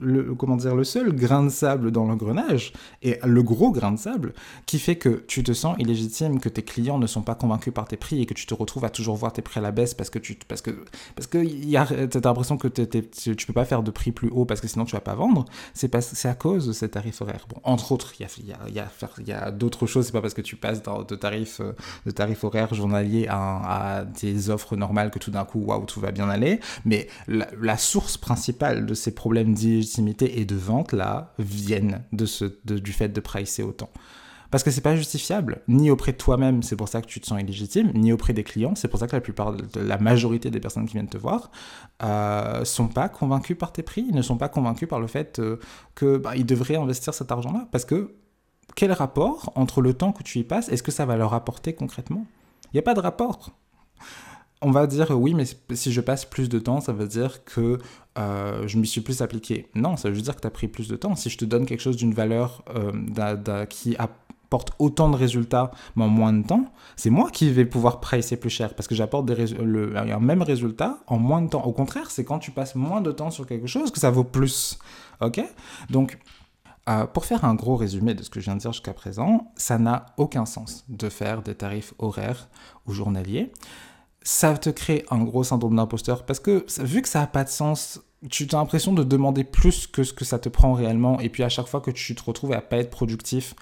le, 0.01 0.35
comment 0.35 0.57
dire, 0.57 0.75
le 0.75 0.83
seul 0.83 1.13
grain 1.13 1.43
de 1.43 1.49
sable 1.49 1.91
dans 1.91 2.05
l'engrenage, 2.05 2.73
et 3.01 3.19
le 3.23 3.43
gros 3.43 3.71
grain 3.71 3.91
de 3.91 3.99
sable, 3.99 4.33
qui 4.65 4.79
fait 4.79 4.95
que 4.95 5.23
tu 5.27 5.43
te 5.43 5.53
sens 5.53 5.75
illégitime, 5.79 6.39
que 6.39 6.49
tes 6.49 6.63
clients 6.63 6.97
ne 6.97 7.07
sont 7.07 7.21
pas 7.21 7.35
convaincus 7.35 7.73
par 7.73 7.87
tes 7.87 7.97
prix 7.97 8.21
et 8.21 8.25
que 8.25 8.33
tu 8.33 8.45
te 8.45 8.53
retrouves 8.53 8.85
à 8.85 8.89
toujours 8.89 9.15
voir 9.15 9.33
tes 9.33 9.41
prix 9.41 9.59
à 9.59 9.63
la 9.63 9.71
baisse 9.71 9.93
parce 9.93 10.09
que 10.09 10.19
tu 10.19 10.37
parce 10.47 10.61
que 10.61 10.71
parce 11.15 11.27
que 11.27 11.37
y 11.37 11.77
a, 11.77 11.83
as 11.83 12.19
l'impression 12.23 12.57
que 12.57 12.67
tu 12.67 13.35
tu 13.35 13.45
peux 13.45 13.53
pas 13.53 13.65
faire 13.65 13.83
de 13.83 13.91
prix 13.91 14.11
plus 14.11 14.29
haut 14.29 14.45
parce 14.45 14.61
que 14.61 14.67
sinon 14.67 14.85
tu 14.85 14.93
vas 14.93 15.01
pas 15.01 15.15
vendre, 15.15 15.45
c'est 15.73 15.93
à 16.25 16.33
cause 16.33 16.67
de 16.67 16.73
ces 16.73 16.89
tarifs 16.89 17.21
horaires. 17.21 17.45
Bon, 17.49 17.59
entre 17.63 17.91
autres, 17.91 18.13
il 18.19 18.23
y 18.23 18.25
a, 18.25 18.69
y 18.69 18.79
a, 18.79 18.89
y 19.25 19.31
a, 19.31 19.51
d'autres 19.51 19.87
choses, 19.87 20.05
c'est 20.05 20.11
pas 20.11 20.21
parce 20.21 20.33
que 20.33 20.41
tu 20.41 20.55
passes 20.55 20.81
de 20.83 21.15
tarifs, 21.15 21.61
de 22.05 22.11
tarifs 22.11 22.43
horaires 22.43 22.73
journaliers 22.73 23.27
à, 23.29 23.97
à 23.97 24.05
des 24.05 24.49
offres 24.49 24.75
normales 24.75 25.11
que 25.11 25.19
tout 25.19 25.31
d'un 25.31 25.45
coup, 25.45 25.59
waouh, 25.59 25.85
tout 25.85 25.99
va 25.99 26.11
bien 26.11 26.29
aller, 26.29 26.59
mais 26.85 27.07
la 27.27 27.77
source 27.77 28.17
principale 28.17 28.85
de 28.85 28.93
ces 28.93 29.13
problèmes 29.13 29.42
d'illégitimité 29.51 30.39
et 30.39 30.45
de 30.45 30.55
vente 30.55 30.93
là 30.93 31.33
viennent 31.39 32.03
de 32.11 32.25
ce, 32.25 32.45
du 32.65 32.93
fait 32.93 33.09
de 33.09 33.19
pricer 33.19 33.63
autant. 33.63 33.89
Parce 34.53 34.63
que 34.63 34.69
c'est 34.69 34.81
pas 34.81 34.95
justifiable, 34.95 35.63
ni 35.67 35.89
auprès 35.89 36.11
de 36.11 36.17
toi-même, 36.17 36.61
c'est 36.61 36.75
pour 36.75 36.87
ça 36.87 37.01
que 37.01 37.07
tu 37.07 37.19
te 37.19 37.25
sens 37.25 37.41
illégitime, 37.41 37.91
ni 37.95 38.13
auprès 38.13 38.33
des 38.33 38.43
clients, 38.43 38.75
c'est 38.75 38.87
pour 38.87 38.99
ça 38.99 39.07
que 39.07 39.15
la 39.15 39.19
plupart, 39.19 39.55
la 39.73 39.97
majorité 39.97 40.51
des 40.51 40.59
personnes 40.59 40.85
qui 40.85 40.93
viennent 40.93 41.07
te 41.07 41.17
voir, 41.17 41.49
euh, 42.03 42.63
sont 42.63 42.87
pas 42.87 43.09
convaincus 43.09 43.57
par 43.57 43.73
tes 43.73 43.81
prix, 43.81 44.11
ne 44.13 44.21
sont 44.21 44.37
pas 44.37 44.49
convaincus 44.49 44.87
par 44.87 44.99
le 44.99 45.07
fait 45.07 45.39
euh, 45.39 45.57
que 45.95 46.17
bah, 46.17 46.35
ils 46.35 46.45
devraient 46.45 46.75
investir 46.75 47.15
cet 47.15 47.31
argent-là. 47.31 47.67
Parce 47.71 47.83
que 47.83 48.13
quel 48.75 48.91
rapport 48.91 49.51
entre 49.55 49.81
le 49.81 49.95
temps 49.95 50.11
que 50.11 50.21
tu 50.21 50.37
y 50.37 50.43
passes, 50.43 50.69
est-ce 50.69 50.83
que 50.83 50.91
ça 50.91 51.07
va 51.07 51.17
leur 51.17 51.33
apporter 51.33 51.73
concrètement? 51.73 52.27
Il 52.65 52.75
n'y 52.75 52.79
a 52.79 52.83
pas 52.83 52.93
de 52.93 52.99
rapport 52.99 53.57
on 54.63 54.71
va 54.71 54.87
dire 54.87 55.11
oui, 55.11 55.33
mais 55.33 55.45
si 55.75 55.91
je 55.91 56.01
passe 56.01 56.25
plus 56.25 56.49
de 56.49 56.59
temps, 56.59 56.81
ça 56.81 56.93
veut 56.93 57.07
dire 57.07 57.43
que 57.45 57.77
euh, 58.17 58.67
je 58.67 58.77
m'y 58.77 58.87
suis 58.87 59.01
plus 59.01 59.21
appliqué. 59.21 59.69
Non, 59.75 59.97
ça 59.97 60.09
veut 60.09 60.15
juste 60.15 60.25
dire 60.25 60.35
que 60.35 60.41
tu 60.41 60.47
as 60.47 60.51
pris 60.51 60.67
plus 60.67 60.87
de 60.87 60.95
temps. 60.95 61.15
Si 61.15 61.29
je 61.29 61.37
te 61.37 61.45
donne 61.45 61.65
quelque 61.65 61.81
chose 61.81 61.97
d'une 61.97 62.13
valeur 62.13 62.63
euh, 62.75 63.65
qui 63.65 63.95
apporte 63.97 64.71
autant 64.79 65.09
de 65.09 65.15
résultats, 65.15 65.71
mais 65.95 66.03
en 66.03 66.09
moins 66.09 66.33
de 66.33 66.45
temps, 66.45 66.71
c'est 66.95 67.09
moi 67.09 67.29
qui 67.31 67.51
vais 67.51 67.65
pouvoir 67.65 67.99
pricer 67.99 68.37
plus 68.37 68.49
cher 68.49 68.75
parce 68.75 68.87
que 68.87 68.95
j'apporte 68.95 69.29
un 69.29 70.19
même 70.19 70.41
résultat 70.41 70.99
en 71.07 71.17
moins 71.17 71.41
de 71.41 71.49
temps. 71.49 71.63
Au 71.63 71.73
contraire, 71.73 72.11
c'est 72.11 72.23
quand 72.23 72.39
tu 72.39 72.51
passes 72.51 72.75
moins 72.75 73.01
de 73.01 73.11
temps 73.11 73.31
sur 73.31 73.47
quelque 73.47 73.67
chose 73.67 73.91
que 73.91 73.99
ça 73.99 74.11
vaut 74.11 74.23
plus. 74.23 74.77
Ok? 75.21 75.43
Donc, 75.89 76.19
euh, 76.89 77.05
pour 77.07 77.25
faire 77.25 77.45
un 77.45 77.55
gros 77.55 77.77
résumé 77.77 78.13
de 78.13 78.23
ce 78.23 78.29
que 78.29 78.41
je 78.41 78.45
viens 78.45 78.55
de 78.55 78.59
dire 78.59 78.73
jusqu'à 78.73 78.93
présent, 78.93 79.51
ça 79.55 79.77
n'a 79.77 80.07
aucun 80.17 80.45
sens 80.45 80.83
de 80.89 81.07
faire 81.09 81.41
des 81.41 81.55
tarifs 81.55 81.93
horaires 81.97 82.49
ou 82.85 82.91
journaliers 82.91 83.51
ça 84.23 84.57
te 84.57 84.69
crée 84.69 85.05
un 85.11 85.23
gros 85.23 85.43
syndrome 85.43 85.75
d'imposteur 85.75 86.25
parce 86.25 86.39
que 86.39 86.65
vu 86.81 87.01
que 87.01 87.09
ça 87.09 87.19
n'a 87.19 87.27
pas 87.27 87.43
de 87.43 87.49
sens, 87.49 88.01
tu 88.29 88.47
as 88.51 88.57
l'impression 88.57 88.93
de 88.93 89.03
demander 89.03 89.43
plus 89.43 89.87
que 89.87 90.03
ce 90.03 90.13
que 90.13 90.25
ça 90.25 90.39
te 90.39 90.49
prend 90.49 90.73
réellement 90.73 91.19
et 91.19 91.29
puis 91.29 91.43
à 91.43 91.49
chaque 91.49 91.67
fois 91.67 91.81
que 91.81 91.91
tu 91.91 92.15
te 92.15 92.23
retrouves 92.23 92.53
à 92.53 92.61
pas 92.61 92.77
être 92.77 92.89
productif, 92.89 93.53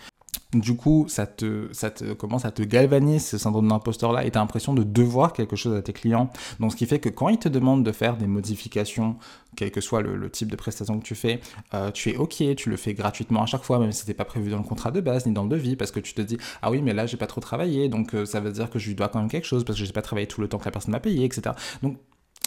du 0.54 0.76
coup, 0.76 1.06
ça 1.08 1.28
te, 1.28 1.70
ça 1.72 1.90
te 1.90 2.14
commence 2.14 2.46
à 2.46 2.52
te 2.52 2.62
galvaniser 2.62 3.20
ce 3.20 3.38
syndrome 3.38 3.68
d'imposteur-là? 3.70 4.26
Et 4.26 4.32
tu 4.32 4.38
as 4.38 4.42
l'impression 4.42 4.74
de 4.74 4.84
devoir 4.84 5.34
quelque 5.34 5.56
chose 5.56 5.76
à 5.76 5.82
tes 5.82 5.94
clients? 5.94 6.30
Donc, 6.60 6.72
ce 6.72 6.78
qui 6.78 6.86
fait 6.86 7.00
que 7.00 7.10
quand 7.10 7.30
ils 7.30 7.38
te 7.38 7.50
demandent 7.50 7.86
de 7.86 7.92
faire 7.92 8.18
des 8.18 8.28
modifications, 8.28 9.16
quel 9.56 9.72
que 9.72 9.82
soit 9.82 10.02
le, 10.02 10.30
type 10.30 10.50
de 10.50 10.56
prestation 10.56 11.00
que 11.00 11.04
tu 11.04 11.16
fais, 11.16 11.40
euh, 11.74 11.92
tu 11.92 12.10
es 12.10 12.18
OK, 12.18 12.44
tu 12.56 12.70
le 12.70 12.78
fais 12.78 12.94
gratuitement 12.94 13.44
à 13.44 13.46
chaque 13.46 13.64
fois, 13.64 13.80
même 13.80 13.92
si 13.92 14.02
c'était 14.02 14.14
pas 14.14 14.26
prévu 14.26 14.52
dans 14.52 14.58
le 14.58 14.64
contrat 14.64 14.92
de 14.92 15.02
base 15.02 15.26
ni 15.26 15.34
dans 15.34 15.44
le 15.44 15.50
devis, 15.50 15.76
parce 15.76 15.92
que 15.92 16.00
tu 16.00 16.14
te 16.14 16.22
dis 16.22 16.38
ah 16.62 16.72
oui, 16.72 16.82
mais 16.82 16.94
là 16.94 17.06
j'ai 17.06 17.18
pas 17.18 17.28
trop 17.28 17.42
travaillé, 17.42 17.90
donc 17.90 18.14
euh, 18.14 18.26
ça 18.26 18.40
veut 18.40 18.52
dire 18.52 18.70
que 18.70 18.80
je 18.80 18.88
lui 18.88 18.96
dois 18.96 19.10
quand 19.10 19.20
même 19.20 19.30
quelque 19.30 19.48
chose 19.48 19.66
parce 19.66 19.78
que 19.78 19.86
j'ai 19.86 19.92
pas 19.92 20.02
travaillé 20.02 20.28
tout 20.28 20.42
le 20.42 20.48
temps 20.48 20.58
que 20.58 20.66
la 20.66 20.72
personne 20.72 20.92
m'a 20.92 21.00
payé, 21.00 21.26
etc. 21.26 21.56
Donc 21.82 21.98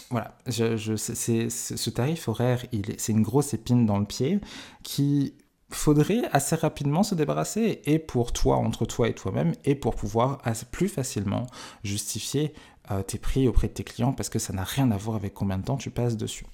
voilà, 0.09 0.35
je, 0.47 0.95
ce 0.95 1.89
tarif 1.89 2.27
horaire, 2.27 2.63
c'est 2.97 3.11
une 3.11 3.23
grosse 3.23 3.53
épine 3.53 3.85
dans 3.85 3.97
le 3.97 4.05
pied 4.05 4.39
qui 4.83 5.33
faudrait 5.75 6.23
assez 6.31 6.55
rapidement 6.55 7.03
se 7.03 7.15
débarrasser, 7.15 7.81
et 7.85 7.99
pour 7.99 8.33
toi, 8.33 8.57
entre 8.57 8.85
toi 8.85 9.07
et 9.07 9.13
toi-même, 9.13 9.53
et 9.63 9.75
pour 9.75 9.95
pouvoir 9.95 10.41
plus 10.71 10.87
facilement 10.87 11.47
justifier 11.83 12.53
euh, 12.91 13.01
tes 13.01 13.17
prix 13.17 13.47
auprès 13.47 13.67
de 13.67 13.73
tes 13.73 13.83
clients, 13.83 14.13
parce 14.13 14.29
que 14.29 14.39
ça 14.39 14.53
n'a 14.53 14.63
rien 14.63 14.91
à 14.91 14.97
voir 14.97 15.15
avec 15.15 15.33
combien 15.33 15.57
de 15.57 15.63
temps 15.63 15.77
tu 15.77 15.89
passes 15.89 16.17
dessus. 16.17 16.45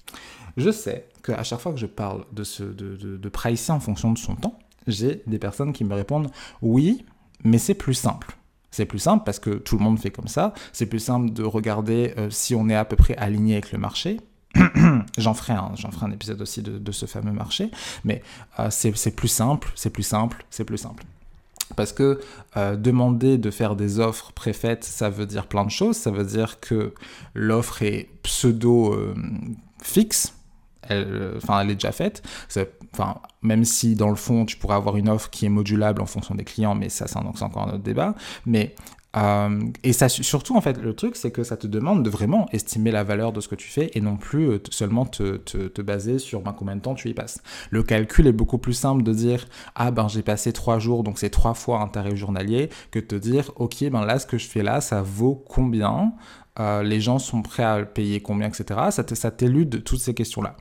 Je 0.56 0.70
sais 0.70 1.08
qu'à 1.22 1.42
chaque 1.42 1.60
fois 1.60 1.72
que 1.72 1.78
je 1.78 1.86
parle 1.86 2.24
de, 2.32 2.44
ce, 2.44 2.62
de, 2.62 3.20
en 3.68 3.80
fonction 3.80 4.12
de 4.12 4.18
son 4.18 4.34
temps, 4.34 4.58
j'ai 4.86 5.22
des 5.26 5.38
personnes 5.38 5.72
qui 5.72 5.84
me 5.84 5.94
répondent 5.94 6.30
oui, 6.60 7.04
mais 7.44 7.58
c'est 7.58 7.74
plus 7.74 7.94
simple. 7.94 8.36
C'est 8.70 8.86
plus 8.86 8.98
simple 8.98 9.24
parce 9.24 9.38
que 9.38 9.50
tout 9.50 9.76
le 9.76 9.84
monde 9.84 9.98
fait 9.98 10.10
comme 10.10 10.28
ça. 10.28 10.54
C'est 10.72 10.86
plus 10.86 10.98
simple 10.98 11.30
de 11.30 11.44
regarder 11.44 12.14
euh, 12.16 12.30
si 12.30 12.54
on 12.54 12.68
est 12.70 12.74
à 12.74 12.86
peu 12.86 12.96
près 12.96 13.14
aligné 13.16 13.54
avec 13.54 13.70
le 13.70 13.78
marché. 13.78 14.18
j'en 15.18 15.34
ferai, 15.34 15.54
un, 15.54 15.74
ferai 15.76 16.06
un 16.06 16.10
épisode 16.12 16.40
aussi 16.42 16.62
de, 16.62 16.92
ce 16.92 17.06
fameux 17.06 17.32
marché. 17.32 17.70
Mais 18.04 18.22
euh, 18.58 18.68
c'est 18.70 19.14
plus 19.14 19.28
simple, 19.28 19.72
c'est 19.74 19.90
plus 19.90 20.02
simple, 20.02 20.44
c'est 20.50 20.64
plus 20.64 20.78
simple. 20.78 21.04
Parce 21.76 21.92
que 21.92 22.20
euh, 22.56 22.76
demander 22.76 23.38
de 23.38 23.50
faire 23.50 23.76
des 23.76 23.98
offres 23.98 24.32
préfaites, 24.32 24.84
ça 24.84 25.08
veut 25.08 25.26
dire 25.26 25.46
plein 25.46 25.64
de 25.64 25.70
choses. 25.70 25.96
Ça 25.96 26.10
veut 26.10 26.24
dire 26.24 26.60
que 26.60 26.94
l'offre 27.34 27.82
est 27.82 28.10
pseudo 28.22 29.14
fixe, 29.82 30.34
elle, 30.82 31.34
enfin, 31.36 31.60
elle 31.60 31.70
est 31.70 31.74
déjà 31.74 31.92
faite. 31.92 32.22
Enfin, 32.92 33.16
même 33.40 33.64
si 33.64 33.94
dans 33.94 34.10
le 34.10 34.16
fond, 34.16 34.44
tu 34.44 34.56
pourrais 34.56 34.76
avoir 34.76 34.96
une 34.96 35.08
offre 35.08 35.30
qui 35.30 35.46
est 35.46 35.50
modulable 35.50 36.02
en 36.02 36.06
fonction 36.06 36.34
des 36.34 36.44
clients, 36.44 36.74
mais 36.74 36.88
ça, 36.88 37.06
c'est 37.06 37.16
encore 37.16 37.62
un 37.62 37.74
autre 37.74 37.82
débat. 37.82 38.14
Mais 38.44 38.74
euh, 39.16 39.60
et 39.82 39.92
ça, 39.92 40.08
surtout, 40.08 40.56
en 40.56 40.60
fait, 40.60 40.78
le 40.78 40.94
truc, 40.94 41.16
c'est 41.16 41.30
que 41.30 41.44
ça 41.44 41.56
te 41.56 41.66
demande 41.66 42.02
de 42.02 42.10
vraiment 42.10 42.48
estimer 42.52 42.90
la 42.90 43.04
valeur 43.04 43.32
de 43.32 43.40
ce 43.40 43.48
que 43.48 43.54
tu 43.54 43.68
fais 43.68 43.90
et 43.94 44.00
non 44.00 44.16
plus 44.16 44.50
euh, 44.50 44.58
seulement 44.70 45.04
te, 45.04 45.36
te, 45.36 45.82
baser 45.82 46.18
sur 46.18 46.40
ben, 46.40 46.54
combien 46.56 46.76
de 46.76 46.80
temps 46.80 46.94
tu 46.94 47.10
y 47.10 47.14
passes. 47.14 47.42
Le 47.70 47.82
calcul 47.82 48.26
est 48.26 48.32
beaucoup 48.32 48.58
plus 48.58 48.72
simple 48.72 49.02
de 49.02 49.12
dire 49.12 49.46
Ah 49.74 49.90
ben 49.90 50.08
j'ai 50.08 50.22
passé 50.22 50.52
trois 50.52 50.78
jours, 50.78 51.02
donc 51.02 51.18
c'est 51.18 51.30
trois 51.30 51.54
fois 51.54 51.80
un 51.80 51.88
tarif 51.88 52.14
journalier, 52.14 52.70
que 52.90 53.00
de 53.00 53.04
te 53.04 53.16
dire 53.16 53.50
Ok, 53.56 53.84
ben 53.90 54.04
là, 54.04 54.18
ce 54.18 54.26
que 54.26 54.38
je 54.38 54.46
fais 54.46 54.62
là, 54.62 54.80
ça 54.80 55.02
vaut 55.02 55.44
combien 55.48 56.12
euh, 56.60 56.82
les 56.82 57.00
gens 57.00 57.18
sont 57.18 57.42
prêts 57.42 57.62
à 57.62 57.84
payer 57.84 58.20
combien, 58.20 58.48
etc. 58.48 58.80
Ça 58.90 59.30
t'élude 59.30 59.84
toutes 59.84 60.00
ces 60.00 60.14
questions-là. 60.14 60.56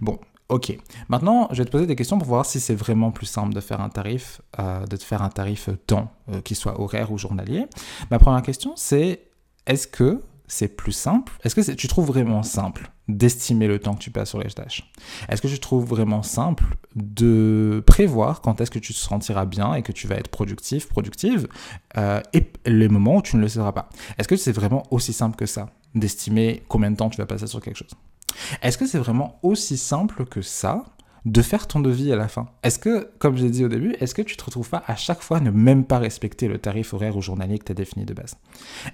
Bon, 0.00 0.18
ok. 0.48 0.76
Maintenant, 1.08 1.48
je 1.52 1.58
vais 1.58 1.64
te 1.64 1.70
poser 1.70 1.86
des 1.86 1.96
questions 1.96 2.18
pour 2.18 2.28
voir 2.28 2.46
si 2.46 2.60
c'est 2.60 2.74
vraiment 2.74 3.10
plus 3.10 3.26
simple 3.26 3.54
de 3.54 3.60
faire 3.60 3.80
un 3.80 3.88
tarif, 3.88 4.40
euh, 4.58 4.84
de 4.86 4.96
te 4.96 5.04
faire 5.04 5.22
un 5.22 5.28
tarif 5.28 5.70
temps, 5.86 6.10
euh, 6.30 6.40
qui 6.40 6.54
soit 6.54 6.80
horaire 6.80 7.12
ou 7.12 7.18
journalier. 7.18 7.66
Ma 8.10 8.18
première 8.18 8.42
question, 8.42 8.72
c'est 8.76 9.22
est-ce 9.66 9.86
que 9.86 10.22
c'est 10.48 10.68
plus 10.68 10.92
simple? 10.92 11.32
Est-ce 11.42 11.54
que 11.54 11.72
tu 11.72 11.88
trouves 11.88 12.06
vraiment 12.06 12.42
simple 12.42 12.90
d'estimer 13.08 13.66
le 13.68 13.78
temps 13.78 13.94
que 13.94 14.00
tu 14.00 14.10
passes 14.10 14.30
sur 14.30 14.38
les 14.38 14.50
tâches? 14.50 14.90
Est-ce 15.28 15.42
que 15.42 15.48
tu 15.48 15.58
trouves 15.58 15.84
vraiment 15.84 16.22
simple 16.22 16.76
de 16.94 17.82
prévoir 17.86 18.40
quand 18.40 18.60
est-ce 18.60 18.70
que 18.70 18.78
tu 18.78 18.92
te 18.92 18.98
sentiras 18.98 19.44
bien 19.44 19.74
et 19.74 19.82
que 19.82 19.92
tu 19.92 20.06
vas 20.06 20.16
être 20.16 20.28
productif, 20.28 20.88
productive, 20.88 21.48
euh, 21.96 22.20
et 22.32 22.52
les 22.64 22.88
moments 22.88 23.16
où 23.16 23.22
tu 23.22 23.36
ne 23.36 23.42
le 23.42 23.48
seras 23.48 23.72
pas? 23.72 23.88
Est-ce 24.18 24.28
que 24.28 24.36
c'est 24.36 24.52
vraiment 24.52 24.84
aussi 24.90 25.12
simple 25.12 25.36
que 25.36 25.46
ça 25.46 25.70
d'estimer 25.94 26.62
combien 26.68 26.90
de 26.90 26.96
temps 26.96 27.08
tu 27.10 27.16
vas 27.16 27.26
passer 27.26 27.46
sur 27.46 27.60
quelque 27.60 27.78
chose? 27.78 27.96
Est-ce 28.62 28.78
que 28.78 28.86
c'est 28.86 28.98
vraiment 28.98 29.38
aussi 29.42 29.76
simple 29.76 30.24
que 30.24 30.42
ça 30.42 30.84
de 31.26 31.42
faire 31.42 31.66
ton 31.66 31.80
devis 31.80 32.12
à 32.12 32.16
la 32.16 32.28
fin? 32.28 32.46
Est-ce 32.62 32.78
que, 32.78 33.10
comme 33.18 33.36
j'ai 33.36 33.50
dit 33.50 33.64
au 33.64 33.68
début, 33.68 33.96
est-ce 33.98 34.14
que 34.14 34.22
tu 34.22 34.36
te 34.36 34.44
retrouves 34.44 34.70
pas 34.70 34.84
à 34.86 34.94
chaque 34.94 35.20
fois 35.20 35.40
ne 35.40 35.50
même 35.50 35.84
pas 35.84 35.98
respecter 35.98 36.46
le 36.46 36.58
tarif 36.58 36.94
horaire 36.94 37.16
ou 37.16 37.20
journalier 37.20 37.58
que 37.58 37.64
tu 37.64 37.72
as 37.72 37.74
défini 37.74 38.04
de 38.04 38.14
base? 38.14 38.36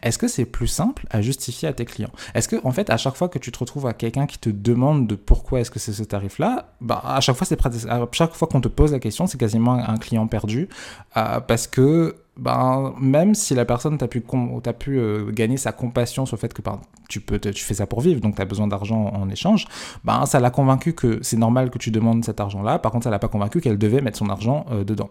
Est-ce 0.03 0.17
que 0.17 0.29
c'est 0.29 0.47
plus 0.47 0.67
simple 0.67 1.07
à 1.11 1.21
justifier 1.21 1.69
à 1.69 1.75
tes 1.75 1.85
clients? 1.85 2.11
Est-ce 2.35 2.49
que, 2.49 2.57
en 2.65 2.73
fait, 2.73 2.89
à 2.89 2.97
chaque 2.97 3.17
fois 3.17 3.29
que 3.29 3.39
tu 3.39 3.53
te 3.53 3.59
retrouves 3.59 3.87
à 3.87 3.93
quelqu'un 3.93 4.27
qui 4.27 4.39
te 4.39 4.49
demande 4.49 5.07
de 5.07 5.15
pourquoi 5.15 5.61
est-ce 5.61 5.71
que 5.71 5.79
c'est 5.79 5.93
ce 5.93 6.03
tarif-là, 6.03 6.75
bah, 6.81 7.03
à 7.05 7.21
chaque 7.21 7.37
fois, 7.37 7.47
c'est 7.47 7.59
à 7.89 8.09
chaque 8.13 8.33
fois 8.33 8.49
qu'on 8.49 8.63
te 8.63 8.69
pose 8.69 8.93
la 8.93 8.99
question, 8.99 9.27
c'est 9.27 9.39
quasiment 9.39 9.75
un 9.75 9.99
client 9.99 10.27
perdu 10.27 10.71
euh, 11.19 11.41
parce 11.41 11.67
que 11.67 12.17
ben, 12.37 12.95
même 12.99 13.35
si 13.35 13.55
la 13.55 13.65
personne 13.65 13.99
t'a 13.99 14.09
pu, 14.09 14.23
pu 14.23 14.99
euh, 14.99 15.31
gagner 15.33 15.59
sa 15.59 15.73
compassion 15.73 16.25
sur 16.25 16.37
le 16.37 16.41
fait 16.41 16.53
que 16.55 16.63
ben, 16.63 16.81
tu, 17.09 17.21
peux 17.21 17.39
tu 17.39 17.63
fais 17.63 17.75
ça 17.75 17.87
pour 17.87 18.01
vivre, 18.01 18.21
donc 18.21 18.37
tu 18.37 18.43
as 18.43 18.47
besoin 18.47 18.67
d'argent 18.67 19.13
en 19.15 19.29
échange, 19.29 19.67
ben, 20.05 20.25
ça 20.25 20.41
l'a 20.41 20.51
convaincu 20.51 20.95
que 20.95 21.19
c'est 21.23 21.37
normal 21.37 21.71
que 21.71 21.79
tu 21.79 21.91
demandes 21.91 22.25
cet 22.25 22.41
argent-là, 22.41 22.79
par 22.79 22.91
contre 22.91 23.05
ça 23.05 23.11
l'a 23.11 23.19
pas 23.19 23.29
convaincu 23.29 23.61
qu'elle 23.61 23.79
devait 23.79 24.01
mettre 24.01 24.19
son 24.19 24.31
argent 24.31 24.65
euh, 24.71 24.83
dedans. 24.83 25.11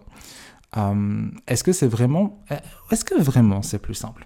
Euh, 0.78 1.28
est-ce 1.48 1.64
que 1.64 1.74
c'est 1.74 1.88
vraiment... 1.88 2.44
Est-ce 2.92 3.06
que 3.06 3.22
vraiment 3.22 3.62
c'est 3.62 3.80
plus 3.80 3.94
simple? 3.94 4.26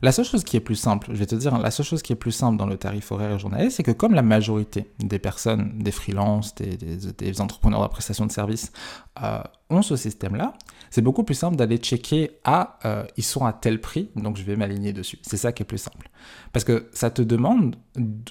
La 0.00 0.12
seule 0.12 0.26
chose 0.26 0.44
qui 0.44 0.56
est 0.56 0.60
plus 0.60 0.76
simple, 0.76 1.08
je 1.10 1.16
vais 1.16 1.26
te 1.26 1.34
dire, 1.34 1.58
la 1.58 1.72
seule 1.72 1.84
chose 1.84 2.02
qui 2.02 2.12
est 2.12 2.16
plus 2.16 2.30
simple 2.30 2.56
dans 2.56 2.66
le 2.66 2.76
tarif 2.76 3.10
horaire 3.10 3.32
et 3.32 3.38
journalier, 3.40 3.70
c'est 3.70 3.82
que 3.82 3.90
comme 3.90 4.14
la 4.14 4.22
majorité 4.22 4.92
des 5.00 5.18
personnes, 5.18 5.72
des 5.80 5.90
freelances, 5.90 6.54
des, 6.54 6.76
des, 6.76 7.40
entrepreneurs 7.40 7.82
de 7.82 7.88
prestation 7.88 8.24
de 8.24 8.30
services 8.30 8.70
ont 9.70 9.82
ce 9.82 9.96
système-là, 9.96 10.52
c'est 10.90 11.02
beaucoup 11.02 11.24
plus 11.24 11.34
simple 11.34 11.56
d'aller 11.56 11.76
checker 11.76 12.30
ah 12.44 12.78
euh, 12.84 13.04
ils 13.16 13.24
sont 13.24 13.44
à 13.44 13.52
tel 13.52 13.80
prix 13.80 14.10
donc 14.16 14.36
je 14.36 14.42
vais 14.42 14.56
m'aligner 14.56 14.92
dessus. 14.92 15.18
C'est 15.22 15.36
ça 15.36 15.52
qui 15.52 15.62
est 15.62 15.66
plus 15.66 15.78
simple. 15.78 16.08
Parce 16.52 16.64
que 16.64 16.88
ça 16.92 17.10
te 17.10 17.22
demande 17.22 17.76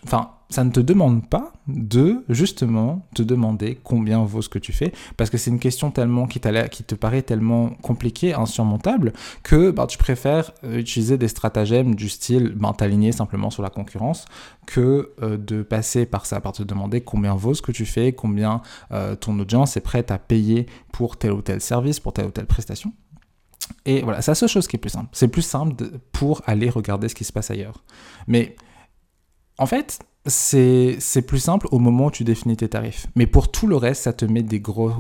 enfin 0.04 0.32
ça 0.50 0.64
ne 0.64 0.72
te 0.72 0.80
demande 0.80 1.28
pas 1.28 1.52
de 1.68 2.24
justement 2.30 3.06
te 3.14 3.22
demander 3.22 3.78
combien 3.84 4.24
vaut 4.24 4.42
ce 4.42 4.48
que 4.48 4.60
tu 4.60 4.72
fais 4.72 4.94
parce 5.18 5.30
que 5.30 5.38
c'est 5.38 5.52
une 5.52 5.60
question 5.60 5.92
tellement 5.92 6.26
qui, 6.26 6.40
te 6.40 6.96
paraît 6.96 7.22
tellement 7.22 7.72
compliquée 7.82 8.34
insurmontable 8.34 9.12
que 9.44 9.72
bah, 9.72 9.88
tu 9.88 9.98
préfères 9.98 10.52
euh, 10.64 10.78
utiliser 10.78 11.18
des 11.18 11.28
stratagèmes 11.28 11.96
du 11.96 12.08
style 12.08 12.54
bah, 12.56 12.74
t'aligner 12.78 13.12
simplement 13.12 13.50
sur 13.50 13.62
la 13.62 13.70
concurrence 13.70 14.24
que 14.66 15.12
euh, 15.22 15.38
de 15.38 15.64
passer 15.64 16.06
par 16.06 16.26
ça 16.26 16.40
par 16.40 16.54
te 16.54 16.64
demander 16.64 17.02
combien 17.02 17.36
vaut 17.36 17.54
ce 17.54 17.62
que 17.62 17.74
tu 17.74 17.86
fais 17.86 18.14
combien 18.14 18.62
ton 19.20 19.38
audience 19.40 19.78
est 19.78 19.82
prête 19.82 20.12
à 20.12 20.18
payer 20.18 20.68
pour 20.98 21.16
tel 21.18 21.32
ou 21.32 21.44
tel 21.44 21.62
service, 21.62 22.00
pour 22.00 22.12
telle 22.12 22.26
ou 22.26 22.32
telle 22.38 22.48
prestation. 22.48 22.94
Et 23.86 24.02
voilà, 24.02 24.22
c'est 24.22 24.32
la 24.32 24.36
seule 24.36 24.50
chose 24.50 24.68
qui 24.68 24.78
est 24.78 24.80
plus 24.80 24.90
simple. 24.90 25.10
C'est 25.12 25.28
plus 25.28 25.42
simple 25.42 25.76
pour 26.12 26.42
aller 26.46 26.70
regarder 26.70 27.10
ce 27.10 27.16
qui 27.16 27.24
se 27.24 27.34
passe 27.34 27.52
ailleurs. 27.52 27.84
Mais 28.28 28.56
en 29.58 29.66
fait, 29.66 30.00
c'est 30.26 31.26
plus 31.26 31.40
simple 31.40 31.68
au 31.72 31.80
moment 31.80 32.06
où 32.08 32.12
tu 32.12 32.24
définis 32.24 32.58
tes 32.58 32.70
tarifs. 32.70 33.08
Mais 33.16 33.28
pour 33.28 33.52
tout 33.52 33.68
le 33.68 33.76
reste, 33.76 34.04
ça 34.04 34.14
te 34.14 34.26
met 34.26 34.44
des 34.44 34.60
gros, 34.60 34.92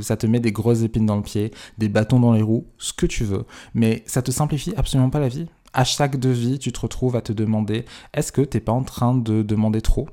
ça 0.00 0.16
te 0.16 0.26
met 0.26 0.40
des 0.40 0.52
grosses 0.52 0.82
épines 0.82 1.06
dans 1.06 1.16
le 1.16 1.22
pied, 1.22 1.52
des 1.78 1.88
bâtons 1.88 2.20
dans 2.20 2.32
les 2.32 2.42
roues, 2.42 2.66
ce 2.78 2.92
que 2.92 3.06
tu 3.06 3.24
veux. 3.24 3.44
Mais 3.74 4.02
ça 4.06 4.22
te 4.22 4.30
simplifie 4.30 4.74
absolument 4.76 5.10
pas 5.10 5.20
la 5.20 5.28
vie. 5.28 5.46
À 5.72 5.84
chaque 5.84 6.18
devis, 6.18 6.58
tu 6.58 6.72
te 6.72 6.80
retrouves 6.80 7.16
à 7.16 7.22
te 7.22 7.32
demander 7.32 7.84
est-ce 8.12 8.32
que 8.32 8.42
tu 8.42 8.56
n'es 8.56 8.60
pas 8.60 8.72
en 8.72 8.82
train 8.82 9.14
de 9.14 9.42
demander 9.42 9.80
trop? 9.80 10.08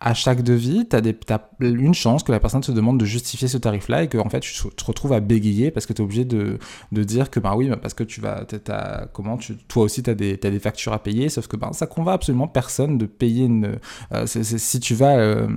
À 0.00 0.14
chaque 0.14 0.42
devis, 0.42 0.86
tu 0.88 0.96
as, 0.96 1.50
une 1.60 1.94
chance 1.94 2.22
que 2.22 2.32
la 2.32 2.40
personne 2.40 2.60
te 2.60 2.72
demande 2.72 2.98
de 2.98 3.04
justifier 3.04 3.48
ce 3.48 3.58
tarif-là 3.58 4.04
et 4.04 4.08
que 4.08 4.18
en 4.18 4.28
fait, 4.28 4.40
tu 4.40 4.54
te 4.54 4.84
retrouves 4.84 5.12
à 5.12 5.20
bégayer 5.20 5.70
parce 5.70 5.86
que 5.86 5.92
tu 5.92 6.02
es 6.02 6.04
obligé 6.04 6.24
de, 6.24 6.58
dire 6.92 7.30
que 7.30 7.40
bah 7.40 7.54
oui, 7.56 7.70
parce 7.80 7.94
que 7.94 8.04
tu 8.04 8.20
vas, 8.20 8.44
comment 9.12 9.36
tu, 9.36 9.56
toi 9.56 9.84
aussi, 9.84 10.02
tu 10.02 10.10
as, 10.10 10.14
des 10.14 10.60
factures 10.60 10.92
à 10.92 11.02
payer, 11.02 11.28
sauf 11.28 11.46
que 11.46 11.56
bah, 11.56 11.70
ça 11.72 11.86
convainc 11.86 12.14
absolument 12.14 12.48
personne 12.48 12.98
de 12.98 13.06
payer 13.06 13.44
une. 13.46 13.78
Euh, 14.12 14.26
si 14.26 14.80
tu 14.80 14.94
vas. 14.94 15.16
Euh, 15.16 15.48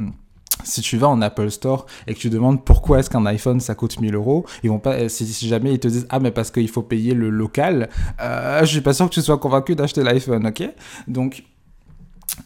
si 0.63 0.81
tu 0.81 0.97
vas 0.97 1.09
en 1.09 1.21
Apple 1.21 1.51
Store 1.51 1.85
et 2.07 2.13
que 2.13 2.19
tu 2.19 2.29
demandes 2.29 2.63
pourquoi 2.63 2.99
est-ce 2.99 3.09
qu'un 3.09 3.25
iPhone 3.25 3.59
ça 3.59 3.75
coûte 3.75 3.99
1000 3.99 4.15
euros, 4.15 4.45
ils 4.63 4.69
vont 4.69 4.79
pas, 4.79 5.09
si, 5.09 5.47
jamais 5.47 5.73
ils 5.73 5.79
te 5.79 5.87
disent 5.87 6.07
ah 6.09 6.19
mais 6.19 6.31
parce 6.31 6.49
qu'il 6.49 6.69
faut 6.69 6.81
payer 6.81 7.13
le 7.13 7.29
local, 7.29 7.89
euh, 8.21 8.61
je 8.61 8.65
suis 8.65 8.81
pas 8.81 8.93
sûr 8.93 9.09
que 9.09 9.13
tu 9.13 9.21
sois 9.21 9.37
convaincu 9.37 9.75
d'acheter 9.75 10.01
l'iPhone, 10.01 10.47
ok? 10.47 10.63
Donc 11.07 11.43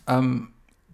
euh, 0.09 0.39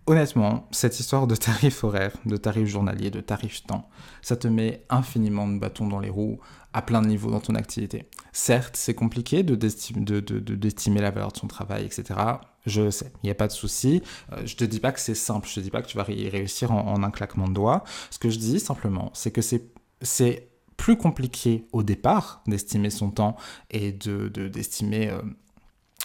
honnêtement, 0.07 0.67
cette 0.71 0.99
histoire 0.99 1.27
de 1.27 1.35
tarif 1.35 1.83
horaire, 1.83 2.13
de 2.25 2.37
tarif 2.37 2.67
journalier, 2.67 3.11
de 3.11 3.21
tarif 3.21 3.63
temps, 3.65 3.89
ça 4.21 4.35
te 4.35 4.47
met 4.47 4.85
infiniment 4.89 5.47
de 5.47 5.57
bâtons 5.59 5.87
dans 5.87 5.99
les 5.99 6.09
roues 6.09 6.39
à 6.73 6.81
plein 6.81 7.01
de 7.01 7.07
niveaux 7.07 7.31
dans 7.31 7.39
ton 7.39 7.55
activité. 7.55 8.09
Certes, 8.33 8.75
c'est 8.75 8.93
compliqué 8.93 9.43
de 9.43 9.55
d'estimer 9.55 11.01
la 11.01 11.11
valeur 11.11 11.31
de 11.31 11.37
son 11.37 11.47
travail, 11.47 11.85
etc. 11.85 12.19
Je 12.65 12.89
sais, 12.89 13.11
il 13.23 13.27
n'y 13.27 13.31
a 13.31 13.35
pas 13.35 13.47
de 13.47 13.53
souci. 13.53 14.01
Euh, 14.33 14.41
je 14.45 14.55
te 14.55 14.63
dis 14.65 14.79
pas 14.79 14.91
que 14.91 14.99
c'est 14.99 15.15
simple, 15.15 15.47
je 15.47 15.55
te 15.55 15.59
dis 15.59 15.69
pas 15.69 15.81
que 15.81 15.87
tu 15.87 15.97
vas 15.97 16.05
y 16.09 16.29
réussir 16.29 16.71
en, 16.71 17.01
un 17.01 17.11
claquement 17.11 17.47
de 17.47 17.53
doigts. 17.53 17.83
Ce 18.09 18.19
que 18.19 18.29
je 18.29 18.37
dis 18.37 18.59
simplement, 18.59 19.11
c'est 19.13 19.31
que 19.31 19.41
c'est 19.41 20.49
plus 20.77 20.97
compliqué 20.97 21.67
au 21.71 21.83
départ 21.83 22.41
d'estimer 22.47 22.89
son 22.89 23.09
temps 23.11 23.37
et 23.71 23.91
de 23.93 24.27
d'estimer 24.27 25.09
euh, 25.09 25.21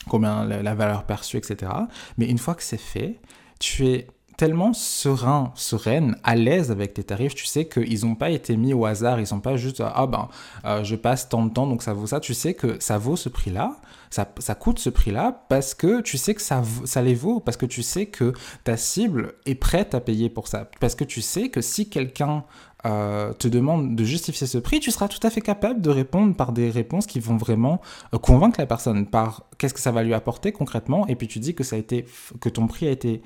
combien 0.09 0.45
la, 0.45 0.75
valeur 0.75 1.05
perçue, 1.05 1.37
etc. 1.37 1.73
Mais 2.17 2.27
une 2.27 2.39
fois 2.39 2.55
que 2.55 2.63
c'est 2.63 2.81
fait, 2.81 3.21
tu 3.61 3.87
es 3.87 4.09
tellement 4.41 4.73
serein, 4.73 5.53
sereine, 5.55 6.17
à 6.25 6.35
l'aise 6.35 6.71
avec 6.71 6.95
tes 6.95 7.05
tarifs. 7.05 7.35
Tu 7.35 7.45
sais 7.45 7.67
qu'ils 7.69 8.07
n'ont 8.07 8.15
pas 8.15 8.31
été 8.31 8.57
mis 8.57 8.73
au 8.73 8.87
hasard. 8.87 9.21
Ils 9.21 9.27
sont 9.27 9.41
pas 9.41 9.59
juste 9.59 9.83
ah 9.85 10.07
ben 10.07 10.31
euh, 10.65 10.83
je 10.83 10.97
passe 10.97 11.29
tant 11.29 11.45
de 11.45 11.53
temps 11.53 11.67
donc 11.67 11.83
ça 11.83 11.93
vaut 11.93 12.07
ça. 12.07 12.21
Tu 12.21 12.33
sais 12.33 12.55
que 12.55 12.81
ça 12.81 12.97
vaut 12.97 13.17
ce 13.17 13.29
prix-là. 13.29 13.77
Ça, 14.09 14.27
ça, 14.39 14.55
coûte 14.55 14.79
ce 14.79 14.89
prix-là 14.89 15.45
parce 15.51 15.75
que 15.75 16.01
tu 16.01 16.17
sais 16.17 16.35
que 16.35 16.41
ça, 16.41 16.63
ça 16.85 17.01
les 17.01 17.15
vaut, 17.15 17.39
parce 17.39 17.57
que 17.57 17.67
tu 17.67 17.83
sais 17.83 18.07
que 18.07 18.33
ta 18.65 18.77
cible 18.77 19.35
est 19.47 19.55
prête 19.55 19.95
à 19.95 20.01
payer 20.01 20.29
pour 20.31 20.49
ça, 20.49 20.69
parce 20.81 20.97
que 20.97 21.05
tu 21.05 21.21
sais 21.21 21.49
que 21.49 21.61
si 21.61 21.89
quelqu'un 21.89 22.43
euh, 22.87 23.33
te 23.33 23.49
demande 23.49 23.95
de 23.95 24.05
justifier 24.05 24.47
ce 24.47 24.59
prix, 24.59 24.81
tu 24.81 24.91
seras 24.91 25.09
tout 25.09 25.25
à 25.27 25.31
fait 25.31 25.41
capable 25.41 25.81
de 25.81 25.91
répondre 25.91 26.35
par 26.35 26.53
des 26.53 26.71
réponses 26.71 27.07
qui 27.07 27.21
vont 27.21 27.37
vraiment 27.37 27.81
euh, 28.15 28.19
convaincre 28.19 28.59
la 28.59 28.67
personne 28.67 29.07
par 29.07 29.45
qu'est-ce 29.59 29.75
que 29.75 29.81
ça 29.81 29.93
va 29.93 30.03
lui 30.03 30.15
apporter 30.15 30.53
concrètement, 30.53 31.07
et 31.07 31.17
puis 31.17 31.29
tu 31.29 31.39
dis 31.39 31.55
que 31.55 31.65
ça 31.65 31.77
a 31.77 31.79
été 31.79 32.07
que 32.41 32.49
ton 32.49 32.67
prix 32.67 32.87
a 32.89 32.91
été 32.91 33.23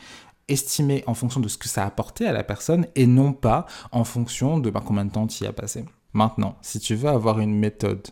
estimé 0.49 1.05
en 1.07 1.15
fonction 1.15 1.41
de 1.41 1.49
ce 1.49 1.57
que 1.57 1.69
ça 1.69 1.85
a 1.85 1.87
apporté 1.87 2.27
à 2.27 2.33
la 2.33 2.45
personne 2.45 2.87
et 2.95 3.07
non 3.07 3.33
pas 3.33 3.67
en 3.93 4.05
fonction 4.05 4.59
de 4.59 4.71
bah, 4.71 4.83
combien 4.85 5.05
de 5.05 5.11
temps 5.11 5.27
tu 5.27 5.45
y 5.45 5.47
as 5.47 5.53
passé. 5.53 5.85
Maintenant, 6.13 6.57
si 6.61 6.79
tu 6.81 6.95
veux 6.95 7.09
avoir 7.09 7.41
une 7.41 7.55
méthode 7.55 8.07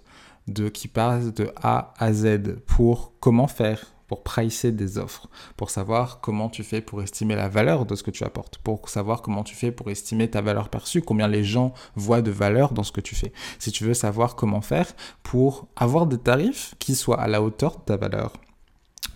de 0.49 0.69
qui 0.69 0.89
passe 0.89 1.33
de 1.35 1.53
A 1.63 1.95
à 1.99 2.13
Z 2.13 2.57
pour 2.67 3.13
comment 3.21 3.47
faire 3.47 3.92
pour 4.13 4.23
pricer 4.23 4.73
des 4.73 4.99
offres, 4.99 5.31
pour 5.57 5.71
savoir 5.71 6.21
comment 6.21 6.51
tu 6.51 6.65
fais 6.65 6.83
pour 6.83 7.03
estimer 7.03 7.35
la 7.35 7.49
valeur 7.49 7.87
de 7.87 7.95
ce 7.95 8.03
que 8.03 8.11
tu 8.11 8.25
apportes, 8.25 8.59
pour 8.59 8.91
savoir 8.91 9.23
comment 9.23 9.43
tu 9.43 9.55
fais 9.55 9.73
pour 9.73 9.91
estimer 9.91 10.29
ta 10.29 10.43
valeur 10.43 10.69
perçue, 10.69 11.01
combien 11.01 11.29
les 11.29 11.45
gens 11.45 11.73
voient 11.97 12.21
de 12.21 12.31
valeur 12.31 12.75
dans 12.75 12.83
ce 12.83 12.93
que 12.93 13.01
tu 13.01 13.15
fais. 13.15 13.33
Si 13.59 13.73
tu 13.73 13.85
veux 13.85 13.95
savoir 13.95 14.37
comment 14.37 14.61
faire 14.61 14.93
pour 15.23 15.67
avoir 15.77 16.07
des 16.07 16.19
tarifs 16.19 16.75
qui 16.79 16.95
soient 16.95 17.23
à 17.23 17.27
la 17.27 17.41
hauteur 17.41 17.79
de 17.79 17.85
ta 17.87 17.97
valeur, 17.97 18.35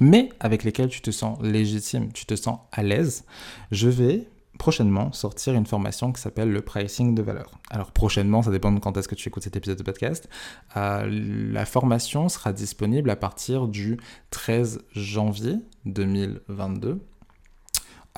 mais 0.01 0.31
avec 0.41 0.65
lesquels 0.65 0.89
tu 0.89 1.03
te 1.03 1.11
sens 1.11 1.39
légitime, 1.43 2.11
tu 2.11 2.25
te 2.25 2.35
sens 2.35 2.59
à 2.73 2.83
l'aise, 2.83 3.27
je 3.73 3.91
vais 3.91 4.27
prochainement 4.59 5.13
sortir 5.13 5.55
une 5.55 5.67
formation 5.67 6.13
qui 6.13 6.21
s'appelle 6.21 6.51
le 6.51 6.63
pricing 6.63 7.15
de 7.15 7.23
valeur. 7.23 7.59
Alors 7.71 7.93
prochainement, 7.93 8.43
ça 8.43 8.51
dépend 8.51 8.73
de 8.73 8.81
quand 8.81 8.97
est-ce 8.97 9.09
que 9.09 9.15
tu 9.15 9.29
écoutes 9.29 9.45
cet 9.45 9.57
épisode 9.57 9.79
de 9.79 9.83
podcast. 9.83 10.29
Euh, 10.77 11.07
la 11.53 11.67
formation 11.67 12.29
sera 12.29 12.53
disponible 12.53 13.11
à 13.11 13.17
partir 13.17 13.69
du 13.69 13.99
13 14.31 14.85
janvier 14.93 15.57
2022. 15.85 17.01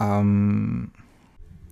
Euh, 0.01 0.87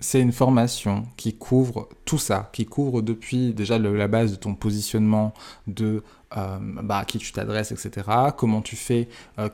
c'est 0.01 0.21
une 0.21 0.33
formation 0.33 1.05
qui 1.17 1.37
couvre 1.37 1.89
tout 2.05 2.19
ça, 2.19 2.51
qui 2.53 2.67
couvre 2.67 3.03
depuis 3.03 3.55
déjà 3.55 3.79
la 3.79 4.09
base 4.09 4.33
de 4.33 4.37
ton 4.37 4.55
positionnement, 4.55 5.33
de 5.67 6.03
euh, 6.37 6.59
bah, 6.61 6.99
à 6.99 7.05
qui 7.05 7.19
tu 7.19 7.33
t'adresses, 7.33 7.73
etc. 7.73 8.07
Comment 8.37 8.61
tu 8.61 8.77
fais, 8.77 9.09
euh, 9.39 9.49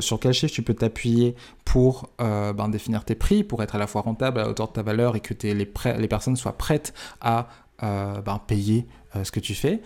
sur 0.00 0.20
quel 0.20 0.32
chiffre 0.32 0.52
tu 0.52 0.62
peux 0.62 0.74
t'appuyer 0.74 1.34
pour 1.64 2.10
euh, 2.20 2.52
ben, 2.52 2.68
définir 2.68 3.04
tes 3.04 3.14
prix, 3.14 3.44
pour 3.44 3.62
être 3.62 3.74
à 3.74 3.78
la 3.78 3.86
fois 3.86 4.02
rentable 4.02 4.40
à 4.40 4.42
la 4.42 4.50
hauteur 4.50 4.68
de 4.68 4.72
ta 4.72 4.82
valeur 4.82 5.16
et 5.16 5.20
que 5.20 5.34
les, 5.42 5.54
les 5.54 6.08
personnes 6.08 6.36
soient 6.36 6.58
prêtes 6.58 6.92
à 7.20 7.48
ben, 7.80 8.40
payer 8.46 8.86
ce 9.24 9.32
que 9.32 9.40
tu 9.40 9.54
fais, 9.54 9.82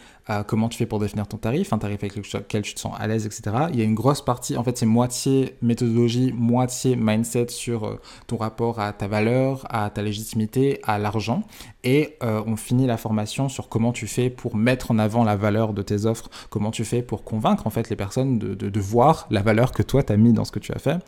comment 0.47 0.68
tu 0.68 0.78
fais 0.78 0.87
pour 0.87 0.99
définir 0.99 1.26
ton 1.26 1.37
tarif, 1.37 1.73
un 1.73 1.78
tarif 1.78 2.02
avec 2.02 2.16
lequel 2.16 2.62
tu 2.62 2.75
te 2.75 2.80
sens 2.80 2.95
à 2.99 3.06
l'aise, 3.06 3.26
etc. 3.26 3.42
Il 3.73 3.78
y 3.78 3.83
a 3.83 3.85
une 3.85 3.95
grosse 3.95 4.23
partie, 4.25 4.56
en 4.56 4.64
fait 4.64 4.76
c'est 4.76 4.87
moitié 4.87 5.56
méthodologie, 5.62 6.33
moitié 6.33 6.97
mindset 6.97 7.49
sur 7.50 7.99
ton 8.26 8.37
rapport 8.37 8.80
à 8.80 8.92
ta 8.92 9.06
valeur, 9.06 9.64
à 9.71 9.88
ta 9.90 10.02
légitimité, 10.02 10.80
à 10.83 10.99
l'argent. 10.99 11.45
Et 11.85 12.16
on 12.21 12.56
finit 12.56 12.87
la 12.87 12.97
formation 12.97 13.49
sur 13.49 13.68
comment 13.68 13.92
tu 13.92 14.09
fais 14.09 14.30
pour 14.30 14.56
mettre 14.56 14.90
en 14.90 14.99
avant 14.99 15.23
la 15.23 15.37
valeur 15.37 15.73
de 15.73 15.83
tes 15.83 16.06
offres, 16.06 16.28
comment 16.50 16.73
tu 16.73 16.85
fais 16.85 17.02
pour 17.02 17.23
convaincre 17.23 17.66
en 17.66 17.71
fait 17.71 17.88
les 17.88 17.97
personnes 17.97 18.38
de, 18.38 18.80
voir 18.80 19.26
la 19.30 19.42
valeur 19.42 19.73
que 19.73 19.83
toi 19.83 20.02
tu 20.02 20.12
as 20.12 20.16
mis 20.16 20.33
dans 20.33 20.45
ce 20.45 20.52
que 20.52 20.59
tu 20.59 20.73
as 20.73 20.78
fait, 20.78 20.99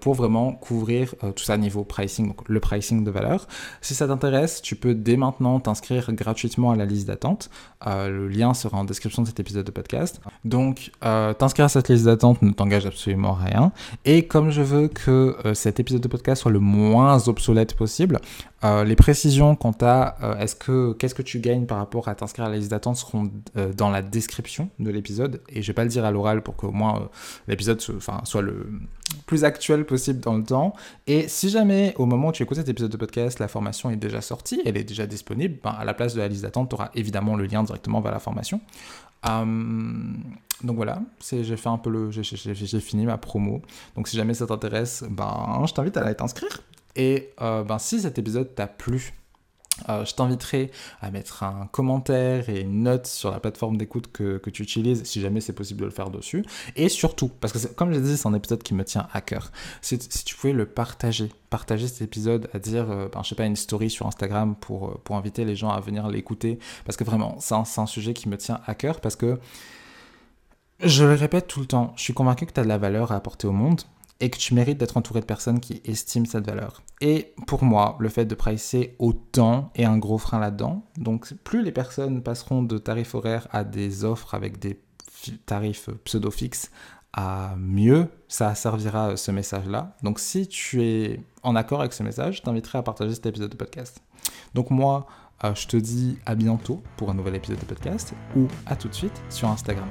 pour 0.00 0.14
vraiment 0.14 0.52
couvrir 0.52 1.14
tout 1.34 1.44
ça 1.44 1.56
niveau 1.56 1.84
pricing, 1.84 2.28
donc 2.28 2.48
le 2.48 2.60
pricing 2.60 3.04
de 3.04 3.10
valeur. 3.10 3.46
Si 3.80 3.94
ça 3.94 4.06
t'intéresse, 4.06 4.62
tu 4.62 4.76
peux 4.76 4.94
dès 4.94 5.16
maintenant 5.16 5.60
t'inscrire 5.60 6.12
gratuitement 6.12 6.70
à 6.70 6.76
la 6.76 6.84
liste 6.84 7.06
d'attente. 7.06 7.50
Euh, 7.86 8.03
le 8.08 8.28
lien 8.28 8.54
sera 8.54 8.78
en 8.78 8.84
description 8.84 9.22
de 9.22 9.26
cet 9.26 9.40
épisode 9.40 9.66
de 9.66 9.70
podcast. 9.70 10.20
Donc, 10.44 10.90
euh, 11.04 11.32
t'inscrire 11.32 11.66
à 11.66 11.68
cette 11.68 11.88
liste 11.88 12.04
d'attente 12.04 12.42
ne 12.42 12.50
t'engage 12.50 12.86
absolument 12.86 13.34
rien. 13.34 13.72
Et 14.04 14.26
comme 14.26 14.50
je 14.50 14.62
veux 14.62 14.88
que 14.88 15.36
euh, 15.44 15.54
cet 15.54 15.80
épisode 15.80 16.00
de 16.00 16.08
podcast 16.08 16.42
soit 16.42 16.52
le 16.52 16.60
moins 16.60 17.28
obsolète 17.28 17.74
possible, 17.74 18.20
les 18.64 18.96
précisions 18.96 19.56
quant 19.56 19.76
à 19.82 20.16
est-ce 20.40 20.56
que 20.56 20.92
qu'est-ce 20.94 21.14
que 21.14 21.22
tu 21.22 21.38
gagnes 21.38 21.66
par 21.66 21.78
rapport 21.78 22.08
à 22.08 22.14
t'inscrire 22.14 22.46
à 22.46 22.48
la 22.48 22.56
liste 22.56 22.70
d'attente 22.70 22.96
seront 22.96 23.30
dans 23.76 23.90
la 23.90 24.00
description 24.00 24.70
de 24.78 24.90
l'épisode. 24.90 25.42
Et 25.48 25.62
je 25.62 25.66
vais 25.66 25.74
pas 25.74 25.84
le 25.84 25.90
dire 25.90 26.04
à 26.04 26.10
l'oral 26.10 26.42
pour 26.42 26.56
qu'au 26.56 26.70
moins 26.70 27.08
l'épisode 27.46 27.80
soit 27.80 28.42
le 28.42 28.66
plus 29.26 29.44
actuel 29.44 29.84
possible 29.86 30.20
dans 30.20 30.36
le 30.36 30.44
temps. 30.44 30.74
Et 31.06 31.28
si 31.28 31.48
jamais, 31.50 31.94
au 31.98 32.06
moment 32.06 32.28
où 32.28 32.32
tu 32.32 32.42
écoutes 32.42 32.56
cet 32.56 32.68
épisode 32.68 32.90
de 32.90 32.96
podcast, 32.96 33.38
la 33.38 33.48
formation 33.48 33.90
est 33.90 33.96
déjà 33.96 34.20
sortie, 34.20 34.60
elle 34.64 34.76
est 34.76 34.84
déjà 34.84 35.06
disponible, 35.06 35.58
ben, 35.62 35.70
à 35.70 35.84
la 35.84 35.94
place 35.94 36.14
de 36.14 36.20
la 36.20 36.28
liste 36.28 36.42
d'attente, 36.42 36.70
tu 36.70 36.74
auras 36.74 36.90
évidemment 36.94 37.36
le 37.36 37.44
lien 37.44 37.62
directement 37.62 38.00
vers 38.00 38.12
la 38.12 38.18
formation. 38.18 38.60
Donc 39.24 40.76
voilà, 40.76 41.00
j'ai 41.30 41.56
fait 41.56 41.68
un 41.68 41.78
peu 41.78 41.90
le, 41.90 42.10
j'ai 42.10 42.80
fini 42.80 43.06
ma 43.06 43.18
promo. 43.18 43.62
Donc 43.96 44.08
si 44.08 44.16
jamais 44.16 44.34
ça 44.34 44.46
t'intéresse, 44.46 45.04
ben 45.08 45.62
je 45.66 45.72
t'invite 45.72 45.96
à 45.96 46.02
aller 46.02 46.14
t'inscrire. 46.14 46.60
Et 46.96 47.30
euh, 47.40 47.64
ben 47.64 47.78
si 47.78 48.00
cet 48.00 48.18
épisode 48.18 48.54
t'a 48.54 48.66
plu, 48.66 49.12
euh, 49.88 50.04
je 50.04 50.14
t'inviterai 50.14 50.70
à 51.00 51.10
mettre 51.10 51.42
un 51.42 51.68
commentaire 51.72 52.48
et 52.48 52.60
une 52.60 52.84
note 52.84 53.06
sur 53.06 53.30
la 53.30 53.40
plateforme 53.40 53.76
d'écoute 53.76 54.10
que, 54.12 54.38
tu 54.50 54.62
utilises, 54.62 55.02
si 55.04 55.20
jamais 55.20 55.40
c'est 55.40 55.52
possible 55.52 55.80
de 55.80 55.86
le 55.86 55.90
faire 55.90 56.10
dessus. 56.10 56.44
Et 56.76 56.88
surtout, 56.88 57.28
parce 57.40 57.52
que 57.52 57.66
comme 57.74 57.92
je 57.92 57.98
l'ai 57.98 58.04
dit, 58.04 58.16
c'est 58.16 58.28
un 58.28 58.34
épisode 58.34 58.62
qui 58.62 58.74
me 58.74 58.84
tient 58.84 59.08
à 59.12 59.20
cœur. 59.20 59.50
Si, 59.82 59.98
tu 59.98 60.36
pouvais 60.36 60.52
le 60.52 60.66
partager, 60.66 61.30
partager 61.50 61.88
cet 61.88 62.02
épisode, 62.02 62.48
à 62.54 62.58
dire, 62.58 62.90
euh, 62.90 63.08
ben, 63.12 63.22
je 63.22 63.30
sais 63.30 63.34
pas, 63.34 63.46
une 63.46 63.56
story 63.56 63.90
sur 63.90 64.06
Instagram 64.06 64.54
pour, 64.54 64.88
euh, 64.88 65.00
pour 65.02 65.16
inviter 65.16 65.44
les 65.44 65.56
gens 65.56 65.70
à 65.70 65.80
venir 65.80 66.06
l'écouter, 66.08 66.58
parce 66.84 66.96
que 66.96 67.04
vraiment, 67.04 67.36
c'est 67.40 67.54
un, 67.54 67.64
un 67.76 67.86
sujet 67.86 68.14
qui 68.14 68.28
me 68.28 68.36
tient 68.36 68.60
à 68.66 68.74
cœur, 68.74 69.00
parce 69.00 69.16
que 69.16 69.40
je 70.80 71.04
le 71.04 71.14
répète 71.14 71.48
tout 71.48 71.60
le 71.60 71.66
temps, 71.66 71.92
je 71.96 72.02
suis 72.02 72.14
convaincu 72.14 72.46
que 72.46 72.52
tu 72.52 72.60
as 72.60 72.64
de 72.64 72.68
la 72.68 72.78
valeur 72.78 73.10
à 73.10 73.16
apporter 73.16 73.46
au 73.46 73.52
monde 73.52 73.82
et 74.20 74.30
que 74.30 74.38
tu 74.38 74.54
mérites 74.54 74.78
d'être 74.78 74.96
entouré 74.96 75.20
de 75.20 75.26
personnes 75.26 75.60
qui 75.60 75.80
estiment 75.84 76.24
cette 76.24 76.46
valeur. 76.46 76.82
Et 77.00 77.34
pour 77.46 77.64
moi, 77.64 77.96
le 77.98 78.08
fait 78.08 78.24
de 78.24 78.34
pricer 78.34 78.94
autant 78.98 79.70
est 79.74 79.84
un 79.84 79.98
gros 79.98 80.18
frein 80.18 80.38
là-dedans. 80.38 80.84
Donc 80.96 81.32
plus 81.44 81.62
les 81.62 81.72
personnes 81.72 82.22
passeront 82.22 82.62
de 82.62 82.78
tarifs 82.78 83.14
horaires 83.14 83.48
à 83.50 83.64
des 83.64 84.04
offres 84.04 84.34
avec 84.34 84.58
des 84.58 84.80
tarifs 85.46 85.88
pseudo-fixes, 86.04 86.70
à 87.12 87.54
mieux 87.56 88.08
ça 88.28 88.54
servira 88.54 89.16
ce 89.16 89.30
message-là. 89.30 89.96
Donc 90.02 90.18
si 90.18 90.48
tu 90.48 90.82
es 90.82 91.20
en 91.42 91.56
accord 91.56 91.80
avec 91.80 91.92
ce 91.92 92.02
message, 92.02 92.38
je 92.38 92.42
t'inviterai 92.42 92.78
à 92.78 92.82
partager 92.82 93.14
cet 93.14 93.26
épisode 93.26 93.50
de 93.50 93.56
podcast. 93.56 94.02
Donc 94.54 94.70
moi, 94.70 95.06
euh, 95.44 95.54
je 95.54 95.66
te 95.66 95.76
dis 95.76 96.18
à 96.26 96.34
bientôt 96.34 96.82
pour 96.96 97.10
un 97.10 97.14
nouvel 97.14 97.34
épisode 97.36 97.58
de 97.58 97.64
podcast 97.64 98.14
ou 98.36 98.46
à 98.66 98.76
tout 98.76 98.88
de 98.88 98.94
suite 98.94 99.22
sur 99.30 99.48
Instagram. 99.48 99.88